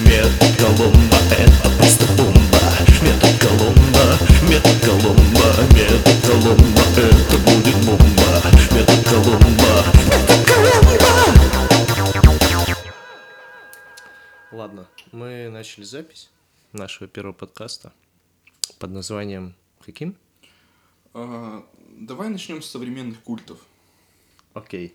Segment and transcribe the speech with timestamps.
[0.00, 2.60] Метод Колумба это просто бомба
[3.02, 4.04] Метод Колумба,
[4.48, 8.28] метод Колумба Метод Колумба это будет бомба
[8.72, 11.00] Метод Колумба, метод Колумба
[14.52, 16.30] Ладно, мы начали запись
[16.72, 17.92] нашего первого подкаста
[18.78, 19.54] под названием
[19.84, 20.16] каким?
[21.14, 21.64] А,
[21.98, 23.58] давай начнем с современных культов.
[24.54, 24.94] Окей.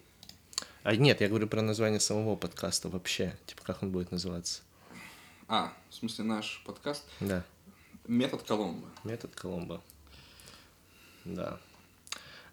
[0.84, 3.36] А нет, я говорю про название самого подкаста вообще.
[3.46, 4.62] Типа, как он будет называться?
[5.48, 7.44] А, в смысле наш подкаст Да.
[8.08, 8.88] «Метод Коломбо».
[9.04, 9.82] Метод Коломбо.
[11.24, 11.60] Да.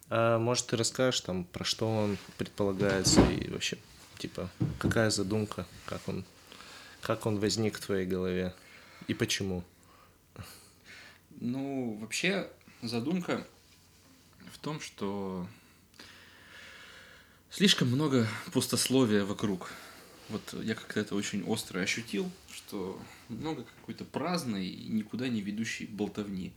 [0.09, 3.79] А, может, ты расскажешь там, про что он предполагается и вообще,
[4.19, 6.23] типа, какая задумка, как он,
[7.01, 8.53] как он возник в твоей голове
[9.07, 9.63] и почему?
[11.39, 12.47] Ну, вообще,
[12.83, 13.45] задумка
[14.51, 15.47] в том, что
[17.49, 19.71] слишком много пустословия вокруг.
[20.29, 25.85] Вот я как-то это очень остро ощутил, что много какой-то праздной и никуда не ведущей
[25.85, 26.53] болтовни.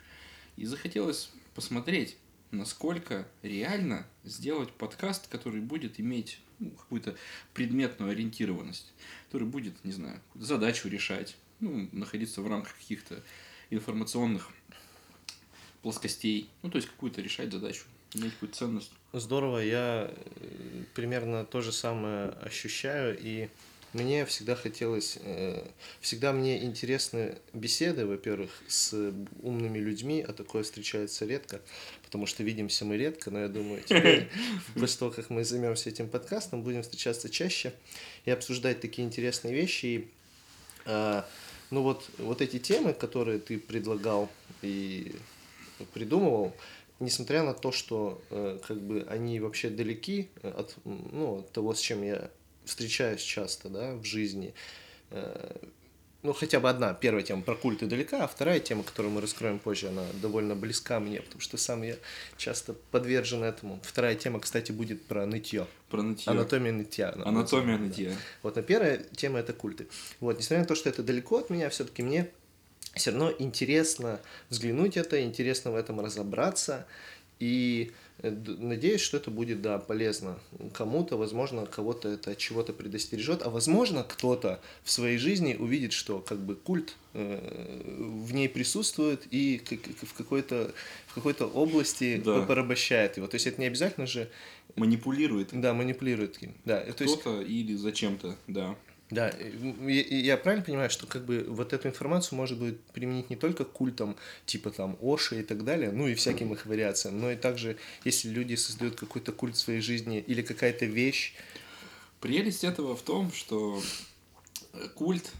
[0.56, 2.16] И захотелось посмотреть,
[2.50, 7.16] насколько реально сделать подкаст, который будет иметь ну, какую-то
[7.54, 8.92] предметную ориентированность,
[9.26, 13.22] который будет, не знаю, задачу решать, ну, находиться в рамках каких-то
[13.70, 14.50] информационных
[15.82, 18.92] плоскостей, ну, то есть какую-то решать задачу, иметь какую-то ценность.
[19.18, 23.48] Здорово, я э, примерно то же самое ощущаю, и
[23.94, 25.66] мне всегда хотелось, э,
[26.02, 28.92] всегда мне интересны беседы, во-первых, с
[29.40, 31.62] умными людьми, а такое встречается редко,
[32.04, 34.28] потому что видимся мы редко, но я думаю, теперь,
[34.74, 37.72] после того, как мы займемся этим подкастом, будем встречаться чаще
[38.26, 39.86] и обсуждать такие интересные вещи.
[39.86, 40.10] И,
[40.84, 41.22] э,
[41.70, 44.28] ну вот, вот эти темы, которые ты предлагал
[44.60, 45.16] и
[45.94, 46.54] придумывал,
[47.00, 51.80] несмотря на то, что э, как бы они вообще далеки от, ну, от того, с
[51.80, 52.30] чем я
[52.64, 54.54] встречаюсь часто, да, в жизни.
[55.10, 55.56] Э,
[56.22, 59.60] ну, хотя бы одна, первая тема про культы далека, а вторая тема, которую мы раскроем
[59.60, 61.94] позже, она довольно близка мне, потому что сам я
[62.36, 63.78] часто подвержен этому.
[63.84, 65.68] Вторая тема, кстати, будет про нытье.
[65.88, 66.32] Про нытье.
[66.32, 67.14] Анатомия нытья.
[67.24, 68.10] Анатомия нытья.
[68.10, 68.16] да.
[68.42, 69.86] Вот, а первая тема это культы.
[70.18, 72.28] Вот, несмотря на то, что это далеко от меня, все-таки мне
[72.96, 76.86] все равно интересно взглянуть это, интересно в этом разобраться.
[77.38, 77.92] И
[78.22, 80.38] э, надеюсь, что это будет, да, полезно
[80.72, 86.20] кому-то, возможно, кого-то это от чего-то предостережет, а возможно, кто-то в своей жизни увидит, что
[86.20, 87.82] как бы культ э,
[88.24, 89.60] в ней присутствует и
[90.02, 90.72] в какой-то
[91.08, 92.42] в какой-то области Да.
[92.42, 93.26] порабощает его.
[93.26, 94.30] То есть это не обязательно же,
[94.76, 96.54] Манипулирует да, манипулирует им.
[96.66, 98.76] Да, то есть кто-то или зачем-то, да.
[99.10, 103.64] Да, я правильно понимаю, что как бы вот эту информацию может быть применить не только
[103.64, 107.36] к культам, типа там Оши и так далее, ну и всяким их вариациям, но и
[107.36, 111.34] также, если люди создают какой-то культ в своей жизни или какая-то вещь,
[112.20, 113.80] Прелесть этого в том, что
[114.94, 115.30] культ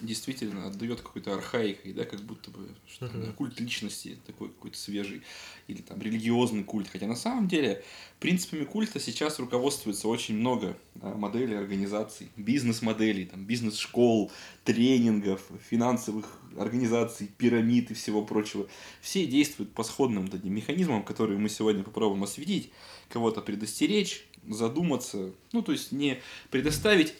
[0.00, 3.32] действительно отдает какой-то архаикой, да, как будто бы что Мгм.
[3.34, 5.22] культ личности такой какой-то свежий,
[5.68, 6.88] или там религиозный культ.
[6.88, 7.82] Хотя на самом деле
[8.20, 14.30] принципами культа сейчас руководствуется очень много а, моделей организаций, бизнес-моделей, там, бизнес-школ,
[14.64, 18.66] тренингов, финансовых организаций, пирамид и всего прочего.
[19.00, 22.70] Все действуют по сходным таким механизмам, которые мы сегодня попробуем осветить,
[23.08, 26.20] кого-то предостеречь, задуматься, ну, то есть не
[26.50, 27.14] предоставить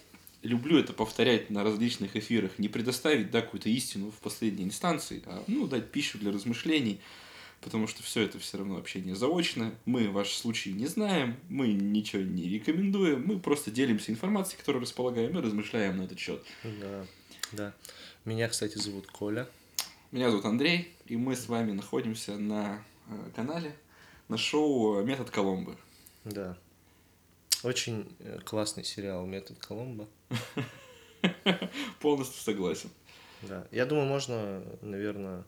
[0.46, 5.42] люблю это повторять на различных эфирах, не предоставить да, какую-то истину в последней инстанции, а
[5.46, 7.00] ну, дать пищу для размышлений,
[7.60, 9.74] потому что все это все равно общение заочно.
[9.84, 15.36] Мы ваш случай не знаем, мы ничего не рекомендуем, мы просто делимся информацией, которую располагаем,
[15.36, 16.44] и размышляем на этот счет.
[16.62, 17.06] да,
[17.52, 17.74] да.
[18.24, 19.48] Меня, кстати, зовут Коля.
[20.10, 23.76] Меня зовут Андрей, и мы с вами находимся на э, канале,
[24.28, 25.76] на шоу «Метод Коломбы».
[26.24, 26.56] Да.
[27.62, 30.08] Очень э, классный сериал «Метод Коломбо».
[32.00, 32.90] Полностью согласен.
[33.42, 33.66] Да.
[33.70, 35.44] Я думаю, можно, наверное,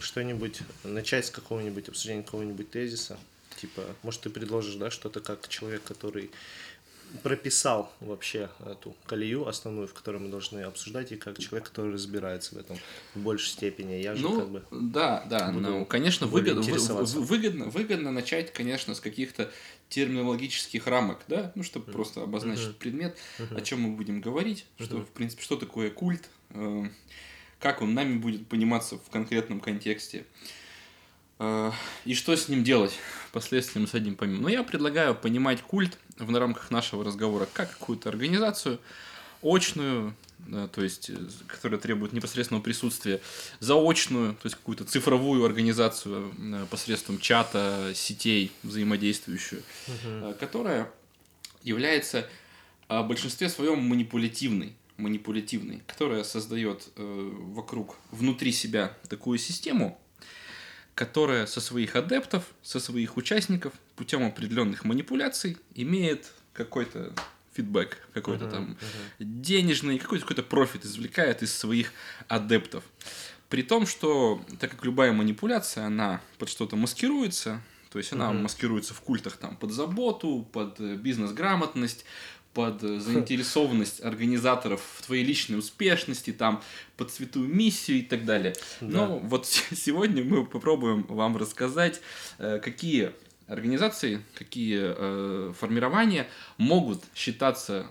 [0.00, 3.18] что-нибудь начать с какого-нибудь обсуждения какого-нибудь тезиса.
[3.56, 6.30] Типа, может, ты предложишь, да, что-то как человек, который
[7.22, 12.54] прописал вообще эту колею основную, в которой мы должны обсуждать, и как человек, который разбирается
[12.54, 12.78] в этом
[13.14, 13.94] в большей степени.
[13.94, 14.62] Я же Ну, как бы...
[14.70, 19.50] да, да, ну, конечно, выгодно, выгодно, выгодно начать, конечно, с каких-то
[19.88, 22.74] терминологических рамок, да, ну, чтобы просто обозначить Мгм.
[22.74, 23.56] предмет, Мгм.
[23.56, 25.06] о чем мы будем говорить, что, Мгм.
[25.06, 26.84] в принципе, что такое культ, э,
[27.58, 30.26] как он нами будет пониматься в конкретном контексте,
[31.38, 31.72] э,
[32.04, 32.92] и что с ним делать
[33.28, 34.42] впоследствии мы с этим поймем.
[34.42, 38.80] Но я предлагаю понимать культ в рамках нашего разговора как какую-то организацию,
[39.42, 40.14] очную,
[40.72, 43.20] то есть, э, которая требует непосредственного присутствия,
[43.60, 49.62] заочную, то есть какую-то цифровую организацию э, посредством чата, сетей взаимодействующую,
[50.04, 50.90] э, которая
[51.62, 52.28] является
[52.88, 54.74] э, в большинстве своем манипулятивной.
[54.96, 60.00] манипулятивный, которая создает э, вокруг, внутри себя такую систему,
[60.94, 67.12] которая со своих адептов, со своих участников путем определенных манипуляций имеет какой-то
[67.58, 69.42] фидбэк, какой-то Мгм, там мгм.
[69.42, 71.92] денежный, какой-то какой профит извлекает из своих
[72.28, 72.84] адептов.
[73.48, 77.60] При том, что так как любая манипуляция, она под что-то маскируется,
[77.90, 78.42] то есть она Мгм.
[78.42, 82.04] маскируется в культах там под заботу, под э, бизнес-грамотность,
[82.54, 86.62] под э, заинтересованность организаторов в твоей личной успешности, там,
[86.96, 88.54] под святую миссию и так далее.
[88.80, 88.86] Да.
[88.86, 92.00] Но вот сегодня мы попробуем вам рассказать,
[92.38, 93.12] э, какие
[93.48, 96.28] организации, какие э, формирования
[96.58, 97.86] могут считаться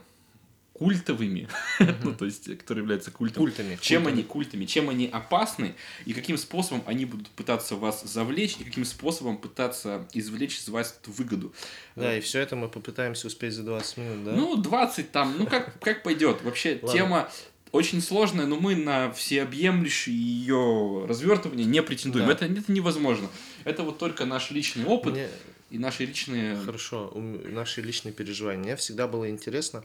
[0.78, 1.50] культовыми,
[2.04, 3.42] ну, то есть, которые являются культом.
[3.42, 4.14] Культами, Чем культами.
[4.14, 5.74] они культами, чем они опасны,
[6.06, 11.00] и каким способом они будут пытаться вас завлечь, и каким способом пытаться извлечь из вас
[11.02, 11.52] эту выгоду.
[11.96, 14.32] Да, и все это мы попытаемся успеть за 20 минут, да?
[14.34, 16.44] Ну, 20 там, ну как, как пойдет.
[16.44, 17.30] Вообще, тема
[17.72, 22.28] очень сложная, но мы на всеобъемлющее ее развертывание не претендуем.
[22.28, 22.34] Да.
[22.34, 23.30] Это, это невозможно.
[23.64, 25.30] Это вот только наш личный опыт Мне-
[25.70, 26.56] и наши личные...
[26.58, 28.64] Хорошо, наши личные переживания.
[28.64, 29.84] Мне всегда было интересно,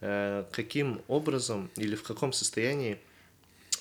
[0.00, 2.98] э, каким образом или в каком состоянии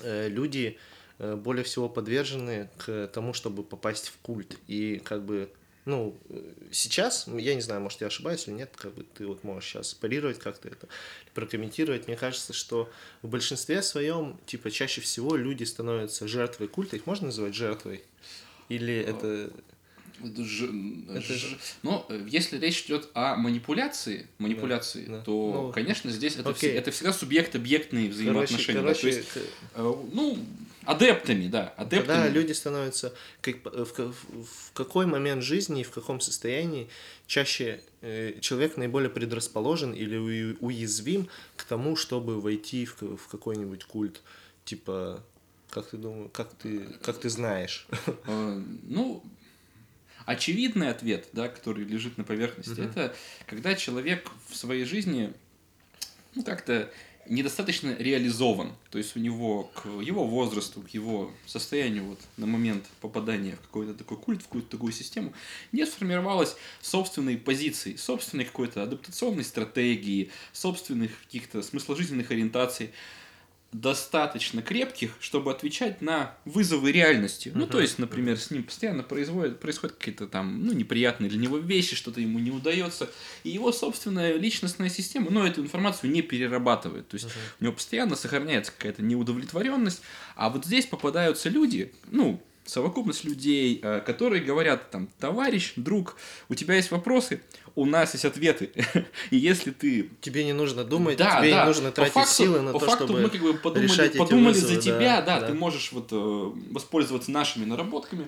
[0.01, 0.77] э, люди
[1.17, 4.57] э, более всего подвержены к тому, чтобы попасть в культ.
[4.67, 5.49] И как бы,
[5.89, 9.43] ну, э, сейчас, я не знаю, может, я ошибаюсь или нет, как бы ты вот
[9.43, 10.87] можешь сейчас парировать как-то это,
[11.33, 12.07] прокомментировать.
[12.07, 12.89] Мне кажется, что
[13.21, 16.95] в большинстве своем, типа, чаще всего люди становятся жертвой культа.
[16.95, 18.01] Их можно называть жертвой?
[18.69, 19.51] Или это...
[20.21, 20.69] Это ж-
[21.09, 25.21] Это ж- Но э, если речь идет о манипуляции, манипуляции, да.
[25.21, 25.31] то,
[25.67, 28.81] Ну, конечно, здесь это, вс- это всегда субъект-объектные Короче, взаимоотношения.
[28.81, 29.29] да, короче, то есть,
[29.75, 30.37] э, ну,
[30.91, 31.99] адептами, да, адептами.
[32.17, 36.89] Когда люди становятся как, в, ка- в какой момент жизни и в каком состоянии
[37.27, 40.17] чаще э, человек наиболее предрасположен или
[40.59, 44.21] уязвим к тому, чтобы войти в, в какой-нибудь культ,
[44.65, 45.23] типа
[45.69, 47.87] как ты думаешь, как ты как ты знаешь?
[48.25, 49.23] Э, Ну,
[50.25, 53.15] очевидный ответ, да, который лежит на поверхности, это
[53.47, 55.33] когда человек в своей жизни
[56.35, 56.91] ну, как-то
[57.29, 58.73] недостаточно реализован.
[58.89, 63.61] То есть у него к его возрасту, к его состоянию вот на момент попадания в
[63.61, 65.31] какой-то такой культ, в какую-то такую систему,
[65.71, 72.91] не сформировалось собственной позиции, собственной какой-то адаптационной стратегии, собственных каких-то смысложительных ориентаций
[73.71, 77.51] достаточно крепких, чтобы отвечать на вызовы реальности.
[77.53, 81.57] Ну, то есть, например, с ним постоянно производят, происходят какие-то там, ну, неприятные для него
[81.57, 83.09] вещи, что-то ему не удается,
[83.43, 87.07] и его собственная личностная система, ну, эту информацию не перерабатывает.
[87.07, 87.27] То есть,
[87.59, 90.01] у него постоянно сохраняется какая-то неудовлетворенность,
[90.35, 96.15] а вот здесь попадаются люди, ну, совокупность людей, э, которые говорят там, товарищ, друг,
[96.49, 97.41] у тебя есть вопросы,
[97.75, 98.71] у нас есть ответы.
[99.31, 101.61] И если ты Тебе не нужно думать, да, тебе да.
[101.61, 103.87] не нужно По тратить факту- силы на по то, факту чтобы мы как бы подумали,
[103.87, 105.47] решать эти подумали вызовы, за да, тебя, да, да.
[105.47, 108.27] ты можешь вот э, воспользоваться нашими наработками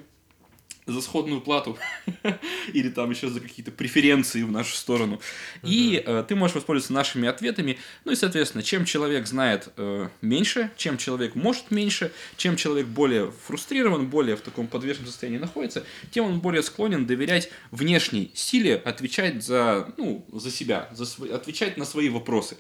[0.86, 1.78] за сходную плату
[2.74, 5.20] или там еще за какие-то преференции в нашу сторону.
[5.64, 7.78] И э, ты можешь воспользоваться нашими ответами.
[8.06, 13.32] Ну и, соответственно, чем человек знает э, меньше, чем человек может меньше, чем человек более
[13.46, 19.44] фрустрирован, более в таком подвешенном состоянии находится, тем он более склонен доверять внешней силе отвечать
[19.44, 22.58] за, ну, за себя, за свои, отвечать на свои вопросы.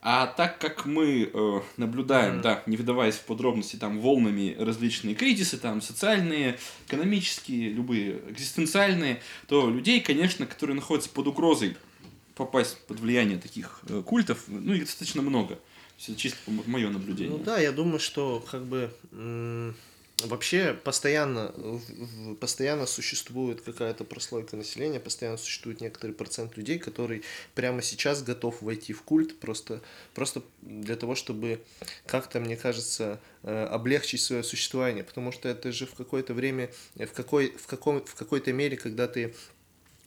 [0.00, 2.42] А так как мы э, наблюдаем, Мгм.
[2.42, 9.68] да, не вдаваясь в подробности, там волнами различные кризисы, там социальные, экономические, любые экзистенциальные, то
[9.68, 11.76] людей, конечно, которые находятся под угрозой
[12.36, 15.58] попасть под влияние таких э, культов, ну их достаточно много.
[16.06, 17.36] Это чисто мое наблюдение.
[17.36, 18.94] Ну да, я думаю, что как бы
[20.24, 21.52] вообще постоянно,
[22.40, 27.22] постоянно существует какая-то прослойка населения, постоянно существует некоторый процент людей, который
[27.54, 29.80] прямо сейчас готов войти в культ просто,
[30.14, 31.60] просто для того, чтобы
[32.06, 37.12] как-то, мне кажется, э, облегчить свое существование, потому что это же в какое-то время, в,
[37.12, 39.34] какой, в, каком, в какой-то мере, когда ты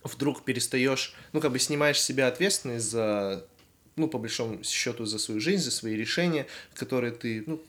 [0.04, 3.46] вдруг перестаешь, ну, как бы снимаешь с себя ответственность за,
[3.96, 7.62] ну, по большому счету, за свою жизнь, за свои решения, которые ты, ну,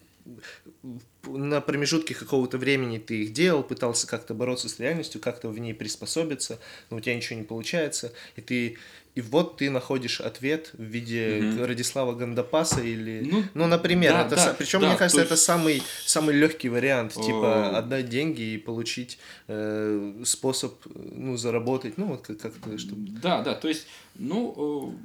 [1.24, 5.72] на промежутке какого-то времени ты их делал, пытался как-то бороться с реальностью, как-то в ней
[5.74, 6.58] приспособиться,
[6.90, 8.78] но у тебя ничего не получается, и ты
[9.14, 11.64] и вот ты находишь ответ в виде Мгм.
[11.64, 15.24] Радислава Гандапаса или, ну, Ну, например, да, это да, са- причем да, мне кажется, то
[15.26, 17.78] это есть- самый самый легкий вариант, типа О.
[17.78, 23.10] отдать деньги и получить э, способ, ну, заработать, ну, вот как- как-то, чтобы...
[23.20, 24.96] Да, да, то есть, ну, э,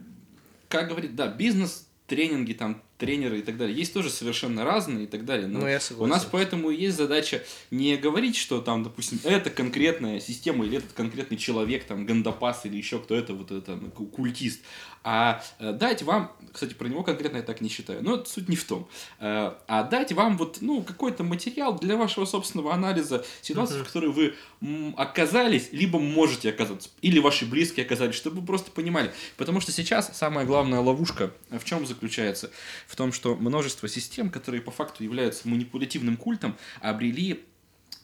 [0.70, 3.78] как говорит, да, бизнес, тренинги, там, тренеры и так далее.
[3.78, 5.48] Есть тоже совершенно разные и так далее.
[5.48, 6.10] Но Ну, я у согласен.
[6.10, 10.94] нас поэтому и есть задача не говорить, что там, допустим, это конкретная система или этот
[10.94, 14.62] конкретный человек, там, гандапас или еще кто это, вот это, ну, ку- культист,
[15.04, 18.56] а э, дать вам, кстати, про него конкретно я так не считаю, но суть не
[18.56, 18.88] в том,
[19.20, 24.10] э, а дать вам вот, ну, какой-то материал для вашего собственного анализа ситуации, в которой
[24.12, 24.34] вы
[24.98, 29.12] оказались, либо можете оказаться, или ваши близкие оказались, чтобы вы просто понимали.
[29.38, 32.52] Потому что сейчас самая главная ловушка в чем заключается?
[32.88, 37.44] В том, что множество систем, которые по факту являются манипулятивным культом, обрели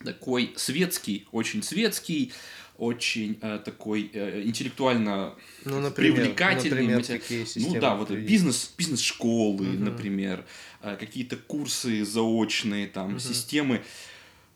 [0.03, 2.33] такой светский, очень светский,
[2.77, 6.69] очень э, такой э, интеллектуально Ну, например, привлекательный.
[6.81, 9.85] например, матери- какие ну да, вот бизнес, бизнес-школы, Мгм.
[9.85, 10.45] например,
[10.81, 13.81] э, какие-то курсы заочные, там, системы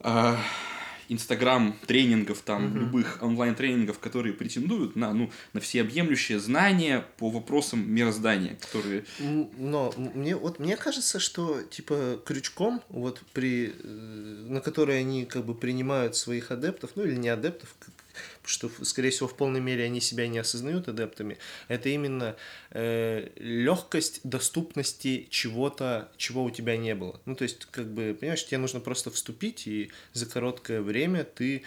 [0.02, 0.36] э,
[1.10, 2.80] инстаграм-тренингов, там, Мгм.
[2.80, 9.06] любых онлайн-тренингов, которые претендуют на, ну, на всеобъемлющее знание по вопросам мироздания, которые...
[9.20, 13.88] Но мне вот мне кажется, что типа крючком вот при э,
[14.50, 17.76] на который они как бы принимают своих адептов, ну или не адептов,
[18.48, 21.38] что скорее всего в полной мере они себя не осознают адептами,
[21.68, 22.36] это именно
[23.36, 27.20] легкость доступности чего-то, чего у тебя не было.
[27.26, 31.64] Ну то есть как бы понимаешь, тебе нужно просто вступить и за короткое время ты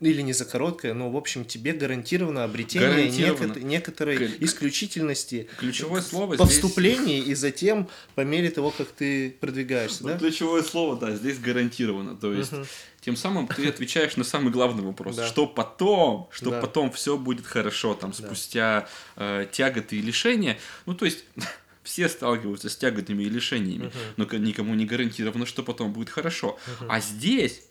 [0.00, 3.52] или не за короткое, но в общем тебе гарантировано обретение Гарантированно.
[3.52, 8.88] некот- некоторой Кон- исключительности Ключевое слово по здесь- вступлении и затем по мере того, как
[8.88, 10.18] ты продвигаешься, Вот да?
[10.18, 12.16] ключевое слово, да, здесь гарантированно.
[12.16, 12.66] То есть, Мгм.
[13.00, 15.16] тем самым ты отвечаешь на самый главный вопрос.
[15.16, 15.26] Да.
[15.26, 16.60] Что потом, что Да.
[16.60, 18.16] потом все будет хорошо, там, Да.
[18.26, 20.58] спустя э, тяготы и лишения.
[20.86, 21.24] Ну, то есть,
[21.82, 26.58] все сталкиваются с тяготами и лишениями, но ко- никому не гарантировано, что потом будет хорошо.
[26.88, 27.62] А здесь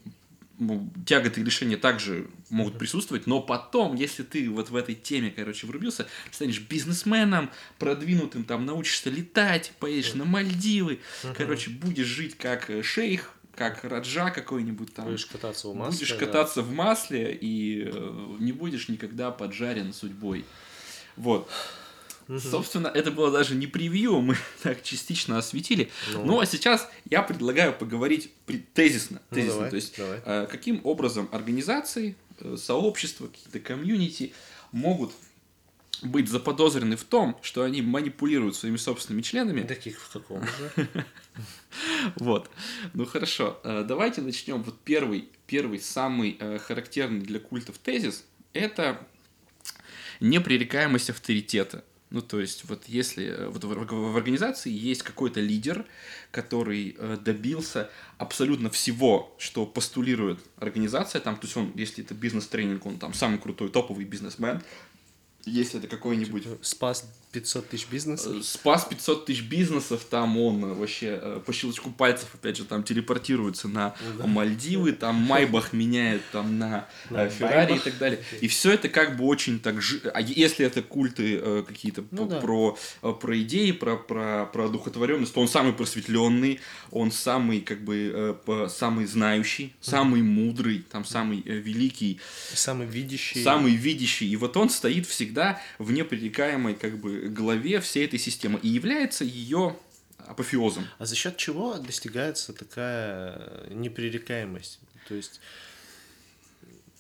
[1.06, 5.66] тяготы и лишения также могут присутствовать, но потом, если ты вот в этой теме, короче,
[5.66, 11.00] врубился, станешь бизнесменом, продвинутым, там, научишься летать, поедешь на Мальдивы,
[11.36, 15.06] короче, будешь жить как э, шейх, как Раджа какой-нибудь там.
[15.06, 15.98] Будешь кататься в масле.
[15.98, 16.26] Будешь да.
[16.26, 20.46] кататься в масле и э, не будешь никогда поджарен судьбой.
[21.16, 21.50] Вот.
[22.40, 25.92] Собственно, это было даже не превью, мы так частично осветили.
[26.14, 26.26] Ну.
[26.26, 29.22] Ну, а сейчас я предлагаю поговорить при- тезисно.
[29.30, 29.56] Ну, тезисно.
[29.56, 30.22] давай, То есть, давай.
[30.26, 34.34] э, каким образом организации, э, сообщества, какие-то комьюнити
[34.72, 35.12] могут
[36.02, 39.62] быть заподозрены в том, что они манипулируют своими собственными членами.
[39.62, 40.88] Таких в каком же?
[42.16, 42.50] Вот.
[42.94, 43.60] Ну хорошо.
[43.64, 44.62] Э, Давайте начнем.
[44.64, 49.06] Вот первый, первый самый э, характерный для культов тезис– это
[50.20, 51.84] непререкаемость авторитета.
[52.10, 55.86] Ну, то есть, вот если э, вот в, организации есть какой-то лидер,
[56.30, 63.00] который добился абсолютно всего, что постулирует организация, там, то есть он, если это бизнес-тренинг, он
[63.00, 64.62] там самый крутой топовый бизнесмен,
[65.46, 68.32] если это какой-нибудь Спас 500 тысяч бизнесов.
[68.36, 72.64] Э, Спас 500 тысяч бизнесов, там он э, вообще э, по щелчку пальцев, опять же,
[72.64, 78.24] там телепортируется на Мальдивы, там Майбах меняет там на Феррари и так далее.
[78.42, 79.82] И все это как бы очень так...
[79.82, 82.40] жи- А если это культы какие-то Ну да.
[82.40, 86.60] про, про идеи, про, про, про одухотворенность, то он самый просветленный,
[86.92, 88.38] он самый как бы
[88.70, 92.20] самый знающий, самый мудрый, там самый великий,
[92.54, 93.44] Самый видящий.
[93.44, 94.30] самый видящий.
[94.30, 95.33] И вот он стоит всегда
[95.78, 99.76] в непререкаемой как бы главе всей этой системы и является ее
[100.18, 100.88] апофеозом.
[101.00, 104.80] А за счет чего достигается такая непререкаемость?
[105.08, 105.42] То есть,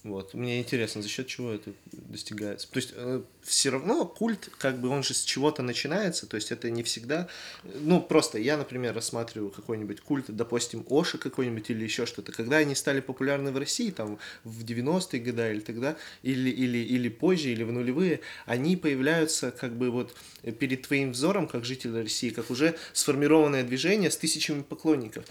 [0.04, 2.70] вот, мне интересно, за счет чего это достигается?
[2.70, 2.94] То есть,
[3.42, 7.28] все равно культ, как бы он же с чего-то начинается, то есть это не всегда,
[7.64, 12.76] ну, просто я, например, рассматриваю какой-нибудь культ, допустим, Оши какой-нибудь или еще что-то, когда они
[12.76, 17.64] стали популярны в России, там, в 90-е годы или тогда, или, или, или позже, или
[17.64, 20.16] в нулевые, они появляются как бы вот
[20.60, 25.26] перед твоим взором, как житель России, как уже сформированное движение с тысячами поклонников.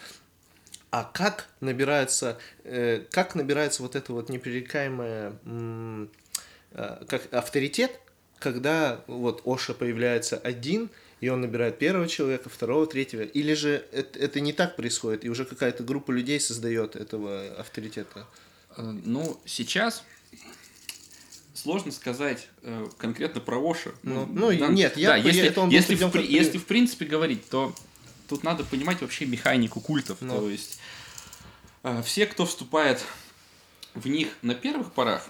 [0.92, 6.06] А как набирается, э, как набирается вот это вот непререкаемое, э,
[7.08, 7.98] как авторитет,
[8.38, 10.90] когда вот Оша появляется один,
[11.22, 15.30] и он набирает первого человека, второго, третьего, или же это, это не так происходит, и
[15.30, 18.26] уже какая-то группа людей создает этого авторитета.
[18.76, 20.04] Э, Ну, сейчас
[21.54, 23.92] сложно сказать э, конкретно про Оша.
[24.02, 27.06] Ну, ну, нет, я- да, если, это он был если, в, при- если в принципе
[27.06, 27.74] говорить, то
[28.28, 30.18] тут надо понимать вообще механику культов.
[30.20, 30.38] Ну.
[30.38, 30.78] То есть
[32.02, 33.04] все, кто вступает
[33.94, 35.28] в них на первых порах,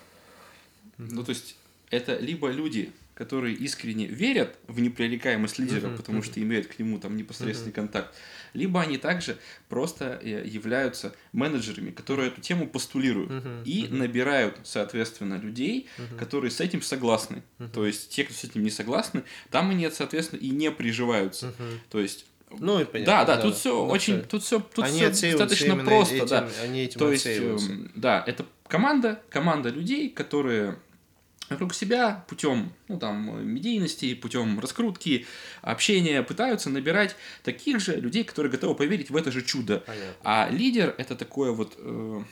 [0.98, 1.56] ну, то есть
[1.90, 6.98] это либо люди, которые искренне верят в непререкаемость лидера, Мгм, потому что имеют к нему
[6.98, 8.14] там непосредственный контакт,
[8.54, 13.30] либо они также просто э, являются менеджерами, которые эту тему постулируют
[13.64, 17.42] и набирают, соответственно, людей, которые с этим согласны.
[17.72, 21.52] То есть те, кто с этим не согласны, там они, соответственно, и не приживаются.
[21.90, 22.26] То есть
[22.58, 23.12] Ну и понятно.
[23.12, 26.48] Да, да, тут все Ну, очень, тут все, тут Они все достаточно просто, этим- да.
[26.62, 27.70] Они этим То есть, отсеиваются.
[27.72, 30.76] эм, да, это команда, команда людей, которые
[31.50, 35.26] вокруг себя путем ну, там, медийности, путем раскрутки,
[35.60, 39.82] общения пытаются набирать таких же людей, которые готовы поверить в это же чудо.
[39.86, 40.14] Понятно.
[40.24, 42.22] А лидер это такое вот э,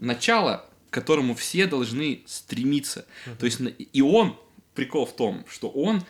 [0.00, 3.06] начало, к которому все должны стремиться.
[3.38, 3.60] То есть
[3.92, 4.38] и он,
[4.74, 6.02] прикол в том, что он,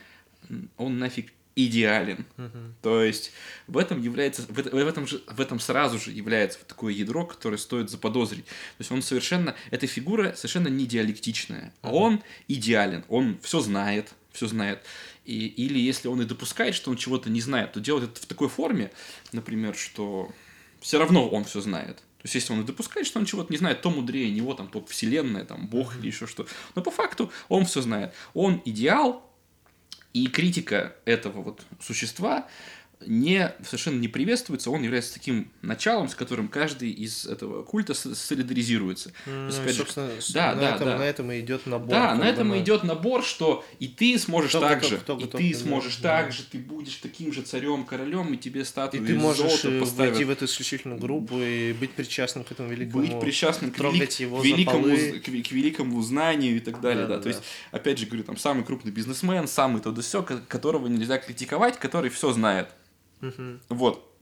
[0.76, 2.26] он нафиг идеален.
[2.82, 3.32] То есть
[3.66, 7.24] в этом является, в, в этом же, в этом сразу же является вот такое ядро,
[7.24, 8.44] которое стоит заподозрить.
[8.44, 11.72] То есть он совершенно, эта фигура совершенно не диалектичная.
[11.80, 14.84] А Он идеален, он все знает, все знает.
[15.24, 18.26] И, или если он и допускает, что он чего-то не знает, то делает это в
[18.26, 18.92] такой форме,
[19.32, 20.30] например, что
[20.80, 21.96] все равно он все знает.
[21.96, 24.68] То есть, если он и допускает, что он чего-то не знает, то мудрее него, там,
[24.68, 26.46] то вселенная, там, бог или еще что.
[26.74, 28.12] Но по факту он все знает.
[28.34, 29.26] Он идеал,
[30.16, 32.46] и критика этого вот существа
[33.04, 39.12] не, совершенно не приветствуется, он является таким началом, с которым каждый из этого культа солидаризируется.
[39.26, 40.98] Ну, есть, и, опять собственно, да, на, да, этом, да.
[40.98, 41.88] на этом и идет набор.
[41.90, 45.12] да, на этом и идет набор, что и ты сможешь Кто так готов, же, кто
[45.18, 46.22] и готов, ты да, сможешь да.
[46.22, 49.78] так же, ты будешь таким же царем, королем, и тебе И статую ты можешь э,
[49.80, 50.10] поставят.
[50.12, 53.02] войти в эту исключительную группу и быть причастным к этому великому...
[53.04, 55.20] быть причастным к, велик- его великому, полы.
[55.20, 57.02] к, к великому знанию и так далее.
[57.06, 60.02] Да, Да, да, То есть, опять же говорю, там самый крупный бизнесмен, самый то да
[60.02, 62.68] сё, ко- которого нельзя критиковать, который все знает.
[63.20, 63.60] Мгм.
[63.68, 64.12] Вот.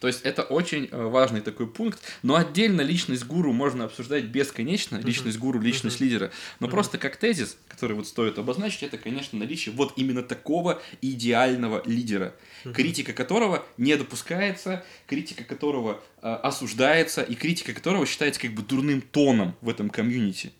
[0.00, 2.00] То есть это очень э, важный такой пункт.
[2.22, 4.96] Но отдельно личность гуру можно обсуждать бесконечно.
[4.96, 6.30] Личность гуру, личность лидера.
[6.60, 11.82] Но просто как тезис, который вот стоит обозначить, это, конечно, наличие вот именно такого идеального
[11.86, 12.34] лидера.
[12.74, 19.00] Критика которого не допускается, критика которого э, осуждается, и критика которого считается как бы дурным
[19.00, 20.52] тоном в этом комьюнити.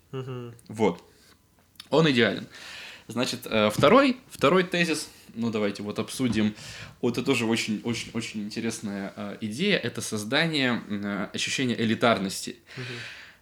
[0.67, 1.03] Вот.
[1.89, 2.47] Он идеален.
[3.07, 6.55] Значит, э, второй, второй тезис, ну давайте вот обсудим.
[7.01, 9.77] Вот это тоже очень-очень-очень интересная э, идея.
[9.77, 12.55] Это создание э, ощущения элитарности.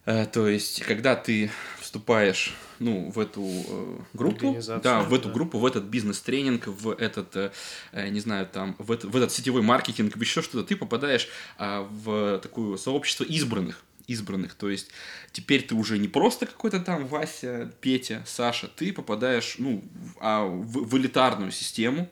[0.05, 1.49] Э, То есть, когда ты
[1.79, 5.33] вступаешь ну, в эту э, группу, да, в эту да.
[5.33, 7.51] группу, в этот бизнес-тренинг, в этот, э,
[7.91, 11.27] э, не знаю, там, в, это- в этот сетевой маркетинг, в еще что-то, ты попадаешь
[11.57, 13.83] а, в такое сообщество избранных.
[14.07, 14.89] Избранных, то есть
[15.31, 20.45] теперь ты уже не просто какой-то там Вася, Петя, Саша, ты попадаешь, ну, в- а
[20.45, 22.09] в, элитарную систему,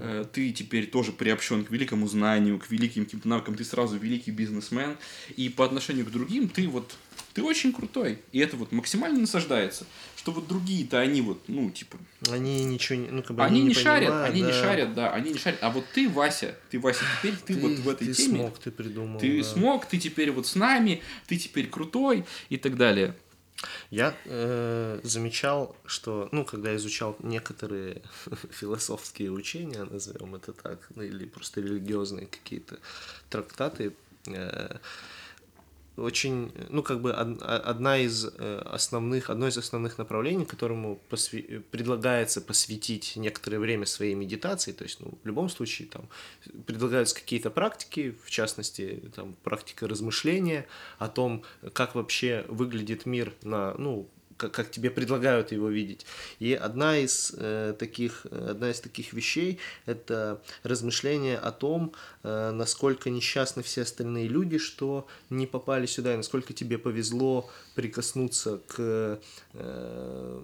[0.00, 4.30] Э, ты теперь тоже приобщен к великому знанию, к великим каким-то навыкам, ты сразу великий
[4.30, 4.96] бизнесмен,
[5.36, 6.94] и по отношению к другим ты вот,
[7.36, 9.84] ты очень крутой, и это вот максимально насаждается,
[10.16, 11.98] что вот другие-то они вот, ну, типа,
[12.30, 13.08] Они ничего не...
[13.08, 14.62] Ну, как бы они, не, шарят, понимают, они не да.
[14.62, 17.88] шарят, да, они не шарят, а вот ты, Вася, ты, Вася, теперь ты, вот в
[17.90, 19.20] этой ты теме, смог, ты придумал.
[19.20, 19.44] ты да.
[19.44, 23.14] смог, ты теперь вот с нами, ты теперь крутой и так далее.
[23.90, 28.00] Я э, замечал, что, ну, когда изучал некоторые
[28.50, 32.78] философские учения, назовем это так, ну, или просто религиозные какие-то
[33.28, 33.92] трактаты,
[34.26, 34.78] э,
[35.96, 41.60] очень, ну, как бы од- одна из э, основных, одно из основных направлений, которому посве-
[41.70, 46.08] предлагается посвятить некоторое время своей медитации, то есть, ну, в любом случае, там,
[46.66, 50.66] предлагаются какие-то практики, в частности, там, практика размышления
[50.98, 56.06] о том, как вообще выглядит мир на, ну, как, как тебе предлагают его видеть.
[56.38, 63.10] И одна из э, таких, одна из таких вещей это размышление о том, э, насколько
[63.10, 69.18] несчастны все остальные люди, что не попали сюда, и насколько тебе повезло прикоснуться к,
[69.54, 70.42] э,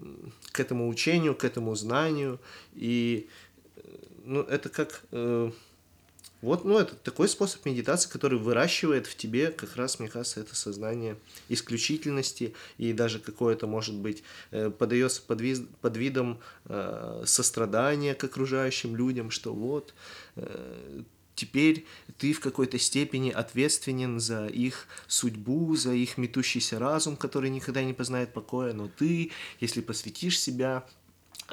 [0.51, 2.39] к этому учению, к этому знанию.
[2.75, 3.27] И
[3.75, 3.81] э,
[4.25, 5.51] ну, это как э,
[6.43, 10.57] вот, ну, это такой способ медитации, который выращивает в тебе как раз, мне кажется, это
[10.57, 11.15] сознание
[11.47, 12.53] исключительности.
[12.77, 18.93] И даже какое-то, может быть, э, подается под, виз- под видом э, сострадания к окружающим
[18.97, 19.93] людям, что вот
[20.35, 21.03] э,
[21.33, 21.85] теперь
[22.17, 27.93] ты в какой-то степени ответственен за их судьбу, за их метущийся разум, который никогда не
[27.93, 30.85] познает покоя, но ты, если посвятишь себя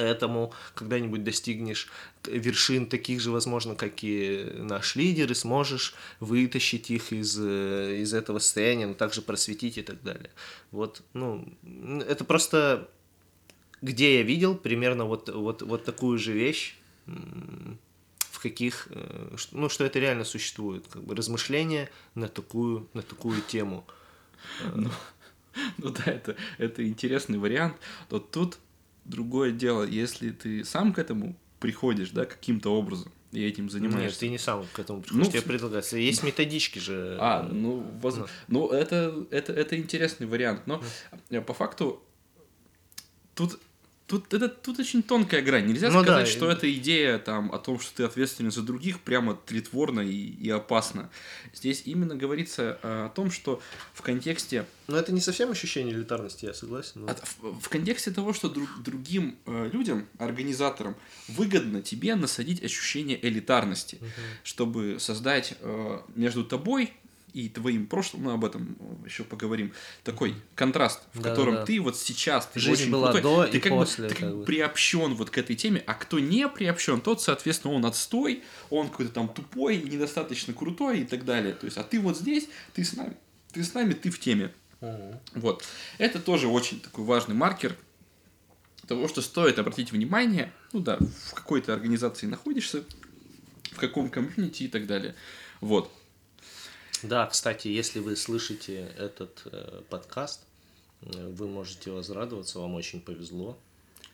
[0.00, 1.88] этому когда-нибудь достигнешь
[2.26, 8.14] вершин таких же, возможно, как и наш лидер, и сможешь вытащить их из, э, из
[8.14, 10.30] этого состояния, но также просветить и так далее.
[10.70, 11.52] Вот, ну,
[12.06, 12.88] это просто
[13.82, 19.84] где я видел примерно вот, вот, вот такую же вещь, в каких, э, ну, что
[19.84, 23.84] это реально существует, как бы размышления на такую, на такую тему.
[24.74, 24.90] Ну
[25.78, 27.76] да, это, это интересный вариант.
[28.08, 28.58] То тут
[29.04, 34.20] другое дело, если ты сам к этому приходишь, да, каким-то образом, и этим Нет, занимаешься.
[34.20, 35.96] ты не сам к этому приходишь, Ну, тебе предлагается.
[35.98, 37.16] Есть методички же.
[37.20, 40.66] А, ну, воз- ну это, это, это интересный вариант.
[40.66, 40.82] Но
[41.28, 42.02] э, по факту
[43.34, 43.60] тут
[44.10, 45.66] Тут, это, тут очень тонкая грань.
[45.66, 48.98] Нельзя Ну сказать, да, что эта идея там, о том, что ты ответственен за других,
[49.00, 50.10] прямо тлетворна и,
[50.46, 51.08] и опасна.
[51.54, 53.62] Здесь именно говорится э, о том, что
[53.94, 57.02] в контексте Но это не совсем ощущение элитарности, я согласен.
[57.02, 60.96] но- От- в, в контексте того, что друг- другим э, людям, организаторам,
[61.28, 64.00] выгодно тебе насадить ощущение элитарности,
[64.42, 66.92] чтобы создать э, между тобой
[67.32, 69.72] и твоим прошлым, мы об этом еще поговорим,
[70.04, 71.64] такой контраст, в Да, котором да.
[71.64, 74.14] ты вот сейчас ты Жизнь очень была крутой, до ты и как после, бы, ты
[74.14, 77.84] как как бы приобщен вот к этой теме, а кто не приобщен, тот, соответственно, он
[77.86, 81.54] отстой, он какой-то там тупой, недостаточно крутой и так далее.
[81.54, 83.16] То есть, а ты вот здесь, ты с нами,
[83.52, 84.52] ты с нами, ты в теме.
[84.80, 85.18] Мгм.
[85.34, 85.64] Вот.
[85.98, 87.76] Это тоже очень такой важный маркер
[88.86, 92.84] того, что стоит обратить внимание, ну да, в какой то организации находишься,
[93.72, 95.14] в каком комьюнити и так далее.
[95.60, 95.92] Вот.
[97.02, 100.40] Да, кстати, если вы слышите этот э, подкаст,
[101.02, 103.58] э, вы можете возрадоваться, вам очень повезло.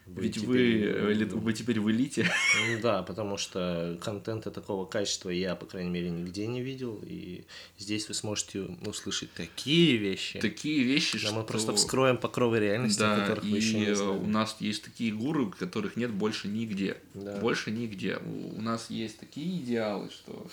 [0.07, 2.31] Ведь теперь, вы, э, вы теперь в элите.
[2.69, 7.45] Ну Да, потому что контента такого качества я, по крайней мере, нигде не видел, и
[7.77, 10.39] здесь вы сможете услышать такие вещи.
[10.39, 11.35] Такие вещи, Да, что...
[11.35, 14.11] мы просто вскроем покровы реальности, Да, которых вы еще и не знали.
[14.11, 16.99] у нас есть такие гуру, которых нет больше нигде.
[17.15, 17.39] Да.
[17.39, 18.19] Больше нигде.
[18.19, 20.47] У нас есть такие идеалы, что...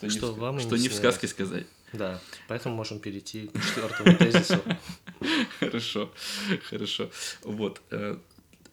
[0.00, 1.66] Что, не, Что в, вам что не не в сказке сказать.
[1.92, 4.62] Да, поэтому можем перейти к четвертому тезису.
[5.60, 6.10] Хорошо,
[6.70, 7.10] хорошо.
[7.42, 7.82] Вот.
[7.90, 8.16] э,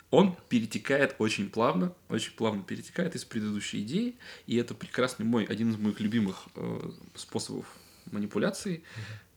[0.10, 5.72] Он перетекает очень плавно, очень плавно перетекает из предыдущей идеи, и это прекрасный мой, один
[5.72, 7.66] из моих любимых э, способов
[8.12, 8.82] манипуляции,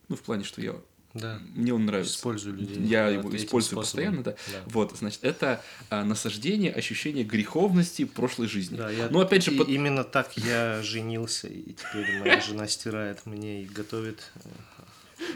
[0.08, 0.76] ну, в плане, что я,
[1.12, 1.40] Да.
[1.54, 2.14] мне он нравится.
[2.14, 2.82] Использую людей.
[2.82, 3.82] Я да, его использую способом.
[3.82, 4.30] постоянно, да.
[4.32, 4.62] Да.
[4.66, 8.76] Вот, значит, это а, насаждение ощущения греховности прошлой жизни.
[8.76, 9.08] Да, я...
[9.10, 13.62] Но опять же, и под- именно так я женился, и теперь моя жена стирает мне
[13.62, 14.30] и готовит.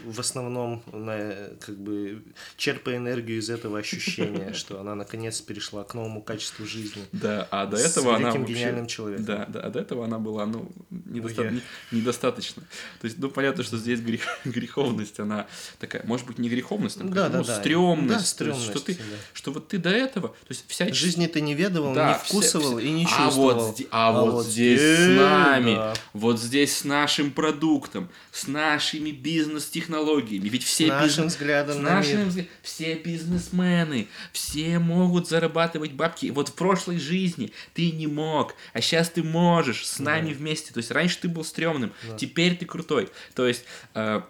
[0.05, 2.23] В основном, на, как бы,
[2.57, 7.03] черпая энергию из этого ощущения, что она наконец перешла к новому качеству жизни.
[7.11, 8.53] Да, а до этого она вообще...
[8.53, 9.25] гениальным человеком.
[9.25, 11.59] Да, да, а до этого она была, ну, недоста-
[11.91, 12.63] недостаточно.
[13.01, 15.47] То есть, ну, понятно, что здесь грех- греховность, она
[15.79, 18.09] такая, может быть, не греховность, там, Да, ну, да, стрёмность.
[18.09, 19.01] Да, стрёмность, что, ты, да.
[19.33, 20.91] что вот ты до этого, то есть вся...
[20.93, 23.53] Жизни ты не ведывал, Да, не вся- вкусывал вся- и не А чувствовал.
[23.67, 25.93] вот, сде- а вот здесь с нами, да.
[26.13, 29.11] вот здесь с нашим продуктом, с нашими
[29.75, 32.27] бизнес-технологиями, ведь все нашим бизнес- взглядом с на нашим мир.
[32.27, 32.51] взглядом.
[32.61, 36.31] Все бизнесмены, все могут зарабатывать бабки.
[36.31, 40.73] Вот в прошлой жизни ты не мог, а сейчас ты можешь с нами вместе.
[40.73, 43.09] То есть раньше ты был стрёмным, теперь ты крутой.
[43.33, 44.21] То есть э,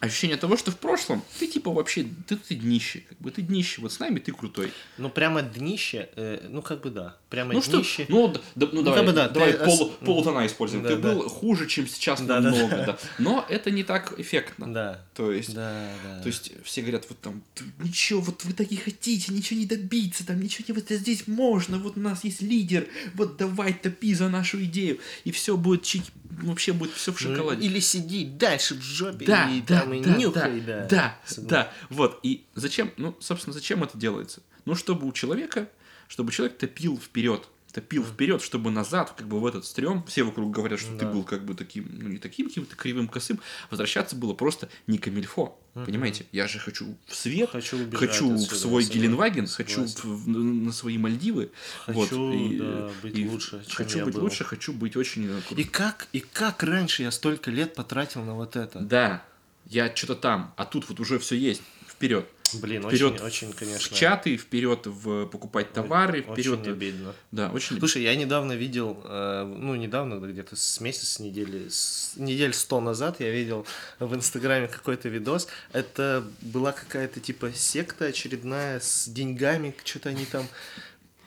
[0.00, 3.80] ощущение того, что в прошлом ты типа вообще, ты, ты днище, как бы ты днище,
[3.80, 4.72] вот с нами ты крутой.
[4.96, 7.16] Ну, прямо днище, э, ну, как бы да.
[7.30, 10.46] Прямо Ну что, ну, да, ну, давай, как бы да, давай ты пол, ос- полутона
[10.46, 10.82] используем.
[10.82, 11.12] Да, ты да.
[11.12, 12.86] был хуже, чем сейчас Да, да, намного, да.
[12.86, 12.98] да.
[13.18, 14.72] Но это не так эффектно.
[14.72, 15.04] Да.
[15.14, 16.20] То есть, Да, да.
[16.22, 19.66] то есть все говорят, вот там, «Ты ничего, вот вы так не хотите, ничего не
[19.66, 24.14] добиться, там ничего не, вот здесь можно, вот у нас есть лидер, вот давай топи
[24.14, 27.66] за нашу идею, и все будет чики, вообще будет все в Ну, шоколаде.
[27.66, 30.86] Или сиди дальше в жопе Да, и да, там и да, нюхай, да, да.
[30.88, 31.48] да, Согласен.
[31.50, 34.40] да, вот, и зачем, ну, собственно, зачем это делается?
[34.64, 35.68] Ну, чтобы у человека,
[36.08, 40.50] чтобы человек топил вперед, топил вперед, чтобы назад, как бы в этот стрём, все вокруг
[40.50, 41.12] говорят, что ты Да.
[41.12, 43.38] был как бы таким, ну, не таким каким-то кривым, косым,
[43.70, 46.24] возвращаться было просто не камильфо, понимаете?
[46.32, 50.28] Я же хочу в свет, Хочу хочу в отсюда, свой согласен, Геленваген, хочу в- в-
[50.28, 51.50] на свои Мальдивы,
[51.84, 54.22] Хочу, вот, и, да, быть и лучше, чем хочу я быть был.
[54.22, 55.40] лучше, хочу быть очень э.
[55.56, 58.80] И как, и как раньше я столько лет потратил на вот это?
[58.80, 59.22] Да,
[59.66, 62.26] я что-то там, а тут вот уже все есть, вперед.
[62.54, 63.94] Блин, Вперед очень, очень, конечно.
[63.94, 66.60] в чаты, вперед в покупать товары, вперед.
[66.60, 67.14] Очень обидно.
[67.30, 67.78] Да, очень.
[67.78, 72.54] Слушай, я недавно видел, э, ну, недавно, да, где-то с месяц, с недели, с недель
[72.54, 73.66] сто назад я видел
[73.98, 75.48] в Инстаграме какой-то видос.
[75.72, 80.46] Это была какая-то, типа, секта очередная с деньгами, что-то они там...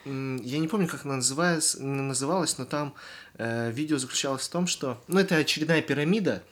[0.03, 2.95] Я не помню, как она называлась, называлась но там
[3.36, 4.99] э, видео заключалось в том, что...
[5.07, 6.43] Ну, это очередная пирамида,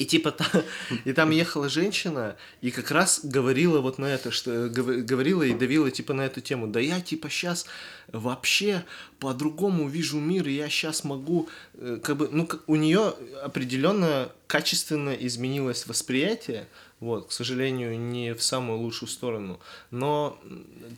[0.00, 0.64] и типа та-
[1.04, 5.52] и там ехала женщина и как раз говорила вот на это, что гов- говорила и
[5.52, 6.66] давила типа на эту тему.
[6.66, 7.66] Да я типа сейчас
[8.08, 8.82] вообще
[9.18, 15.10] по-другому вижу мир, и я сейчас могу, э, как бы, ну у нее определенно качественно
[15.10, 16.66] изменилось восприятие,
[17.00, 19.60] вот, к сожалению, не в самую лучшую сторону.
[19.90, 20.38] Но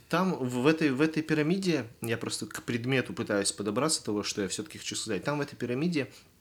[0.08, 4.48] там, в этой, в этой пирамиде, я просто к предмету пытаюсь подобраться того, что я
[4.48, 6.31] все-таки хочу сказать, там в этой пирамиде э,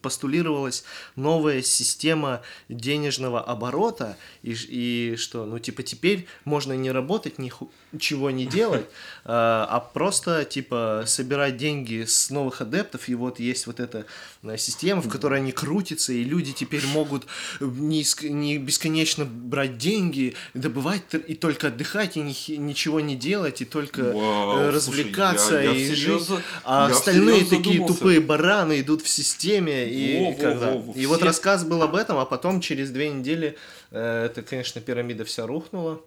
[0.00, 0.84] постулировалась
[1.16, 8.46] новая система денежного оборота, и, и что, ну, типа, теперь можно не работать, ничего не
[8.46, 8.86] делать,
[9.24, 14.06] а а просто, типа, собирать деньги с новых адептов, и вот есть вот эта
[14.42, 17.24] э, система, в которой они крутятся, и люди теперь могут
[17.60, 23.64] не, не бесконечно брать деньги, добывать и только отдыхать, и ни- ничего не делать, и
[23.64, 26.38] только э, Вау, слушай, развлекаться я- я и всерьез жить.
[26.64, 27.94] А остальные такие задумался.
[27.94, 29.88] тупые бараны идут в системе.
[29.88, 33.08] И, Во, когда- во, во, и вот рассказ был об этом, а потом через две
[33.10, 33.56] недели
[33.90, 36.00] э, это, конечно, пирамида вся рухнула.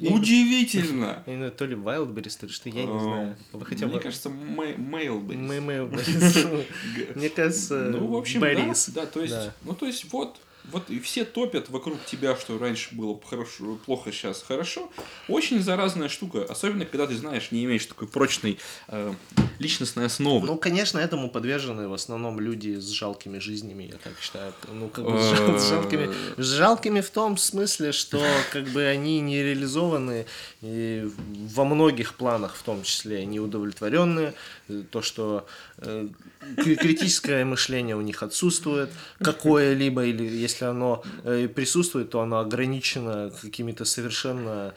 [0.00, 1.22] Удивительно.
[1.26, 3.36] Не знаю, то ли Wildberries, то ли что, я не Эм, знаю.
[3.52, 4.00] Вы хотя Мне бы...
[4.00, 6.64] кажется, Мэ- Mailberries.
[7.16, 9.34] Мне кажется, Ну, в общем, да, да, то есть,
[9.64, 10.36] ну, то есть, вот,
[10.70, 14.90] вот и все топят вокруг тебя, что раньше было хорошо, плохо, сейчас хорошо.
[15.28, 19.12] Очень заразная штука, особенно когда ты знаешь, не имеешь такой прочной э,
[19.58, 20.46] личностной основы.
[20.46, 24.52] Ну, конечно, этому подвержены в основном люди с жалкими жизнями, я так считаю.
[24.72, 28.84] Ну, как бы с жал- с жалкими, с жалкими в том смысле, что как бы
[28.84, 30.26] они не реализованы
[30.62, 31.08] и
[31.54, 34.34] во многих планах, в том числе неудовлетворенные,
[34.68, 35.46] э, то, что
[35.78, 36.08] э,
[36.56, 43.30] кри- критическое мышление у них отсутствует, какое-либо, или если оно э, присутствует, то оно ограничено
[43.42, 44.74] какими-то совершенно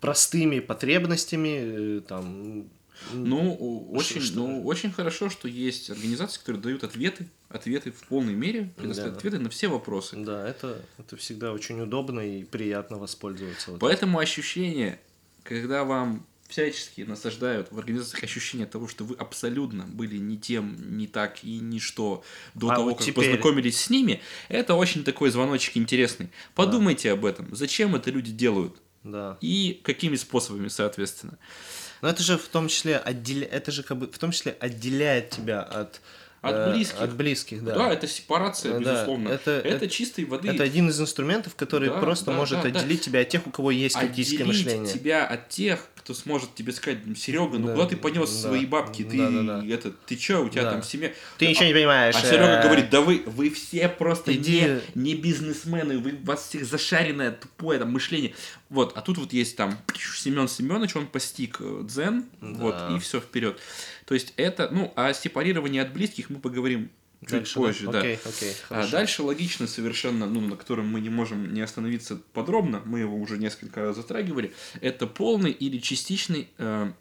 [0.00, 2.64] простыми потребностями, э, там,
[3.14, 8.34] Ну, очень, что- ну, очень хорошо, что есть организации, которые дают ответы, ответы в полной
[8.34, 9.18] мере, предоставляют Да.
[9.18, 10.16] ответы на все вопросы.
[10.16, 13.70] Да, это, это всегда очень удобно и приятно воспользоваться.
[13.72, 15.00] вот Поэтому ощущение,
[15.44, 21.06] когда вам всячески насаждают в организациях ощущение того, что вы абсолютно были не тем, не
[21.06, 22.22] так и ничто
[22.54, 26.28] до А того, вот как теперь- познакомились с ними, это очень такой звоночек интересный.
[26.54, 29.38] Подумайте об этом, зачем это люди делают Да.
[29.40, 31.38] и какими способами, соответственно.
[32.02, 33.46] Но это же в том числе отделя...
[33.46, 36.00] это же как бы в том числе отделяет тебя от
[36.42, 36.98] От э, близких.
[37.02, 37.74] От близких, да.
[37.74, 39.28] Да, это сепарация, Да, безусловно.
[39.28, 40.48] это- Это, это- чистой воды.
[40.48, 42.80] Это один из инструментов, который Да, просто да, может да, да.
[42.80, 44.94] отделить тебя от тех, у кого есть критическое отделить мышление.
[44.94, 48.66] тебя от тех, кто сможет тебе сказать, Серега, ну Да, куда ты понес да, свои
[48.66, 49.66] бабки, ты да, да, да.
[49.74, 50.72] это, ты чё, у тебя Да.
[50.72, 51.12] там семья.
[51.38, 52.16] Ты ничего не понимаешь.
[52.16, 56.26] А Серега э, говорит, да вы, вы все просто иди- не, не бизнесмены, вы, у
[56.26, 58.34] вас всех зашаренное, тупое там мышление.
[58.70, 59.78] Вот, а тут вот есть там
[60.16, 62.96] Семен Семенович, он постиг э, дзен, вот, Да.
[62.96, 63.60] и все вперед.
[64.04, 66.90] То есть это, ну, о сепарировании от близких мы поговорим
[67.20, 67.60] чуть дальше, да?
[67.60, 67.98] позже, да.
[67.98, 72.82] Окей, окей, А дальше логично совершенно, ну, на котором мы не можем не остановиться подробно,
[72.84, 76.92] мы его уже несколько раз затрагивали, это полный или частичный э,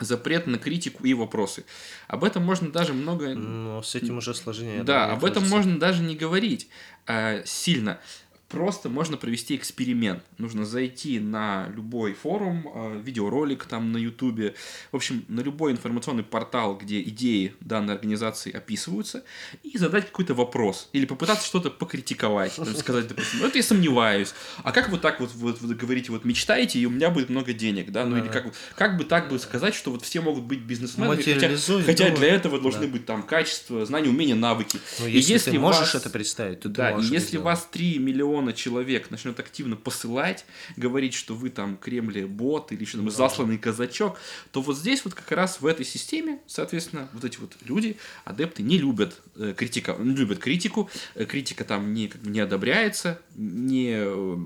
[0.00, 1.64] запрет на критику и вопросы.
[2.06, 3.34] Об этом можно даже много...
[3.34, 4.82] Но с этим уже сложнее.
[4.82, 5.54] да, об этом кажется.
[5.54, 6.68] можно даже не говорить
[7.06, 8.00] э, сильно.
[8.48, 10.22] Просто можно провести эксперимент.
[10.38, 14.54] Нужно зайти на любой форум, э, видеоролик там на ютубе,
[14.90, 19.22] в общем, на любой информационный портал, где идеи данной организации описываются,
[19.62, 20.88] и задать какой-то вопрос.
[20.94, 22.56] Или попытаться что-то покритиковать.
[22.56, 24.32] Там, сказать, допустим, ну это я сомневаюсь.
[24.62, 27.52] А как вы так вот, вот вы говорите, вот мечтаете, и у меня будет много
[27.52, 28.06] денег, да?
[28.06, 28.32] Ну или Да.
[28.32, 32.28] как, как бы так бы сказать, что вот все могут быть бизнесменами, хотя, хотя для
[32.28, 32.92] этого должны Да.
[32.92, 34.78] быть там качество, знания, умения, навыки.
[35.00, 37.44] Ну, И если, ты можешь вас- это представить, то да, и если сделать.
[37.44, 40.44] вас 3 миллиона человек начнет активно посылать,
[40.76, 44.18] говорить, что вы там Кремле бот или что там засланный казачок,
[44.52, 48.62] то вот здесь вот как раз в этой системе, соответственно, вот эти вот люди, адепты,
[48.62, 53.20] не любят э, критика, не любят критику, э, критика там не, как бы не одобряется,
[53.34, 54.36] не э,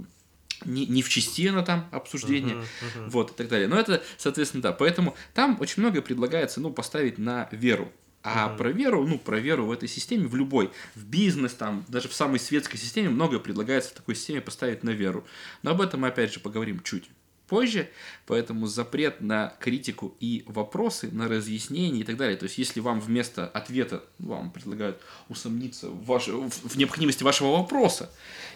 [0.65, 2.65] не, не в части она там обсуждение, Мгм,
[2.97, 3.11] мгм.
[3.11, 3.69] вот, и так далее.
[3.69, 4.73] Но это, соответственно, да.
[4.73, 7.93] Поэтому там очень многое предлагается, ну, поставить на веру.
[8.25, 8.57] А Мгм.
[8.59, 12.15] про веру, ну, про веру в этой системе, в любой, в бизнес, там, даже в
[12.15, 15.27] самой светской системе, многое предлагается в такой системе поставить на веру.
[15.63, 17.09] Но об этом мы, опять же, поговорим чуть
[17.53, 17.91] позже,
[18.25, 22.39] поэтому запрет на критику и вопросы, на разъяснение и так далее.
[22.39, 28.11] То есть, если вам вместо ответа вам предлагают усомниться в, ваш- в- необходимости вашего вопроса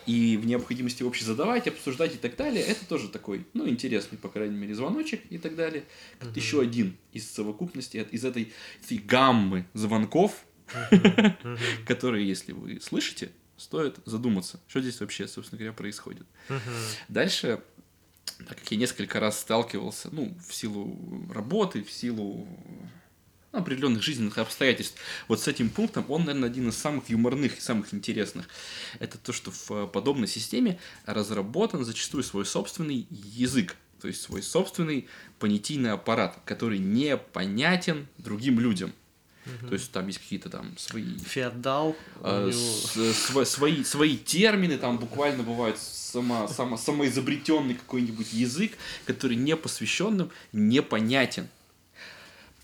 [0.06, 4.30] и в необходимости вообще задавать, обсуждать и так далее, это тоже такой, ну, интересный, по
[4.30, 5.84] крайней мере, звоночек и так далее.
[6.18, 8.50] Как еще один из совокупности, из этой,
[8.82, 10.46] этой гаммы звонков,
[11.86, 16.26] которые, если вы слышите, стоит задуматься, что здесь вообще, собственно говоря, происходит.
[17.08, 17.60] Дальше,
[18.48, 20.96] так как я несколько раз сталкивался, ну, в силу
[21.32, 22.46] работы, в силу
[23.52, 27.60] ну, определенных жизненных обстоятельств, вот с этим пунктом, он, наверное, один из самых юморных и
[27.60, 28.48] самых интересных.
[28.98, 35.08] Это то, что в подобной системе разработан зачастую свой собственный язык, то есть свой собственный
[35.38, 38.92] понятийный аппарат, который непонятен другим людям.
[39.68, 41.96] То есть там есть какие-то там свои Феодал.
[42.20, 48.72] у э, него- свои, свои термины, там буквально бывает само, само, самоизобретенный какой-нибудь язык,
[49.04, 51.48] который непосвященным непонятен.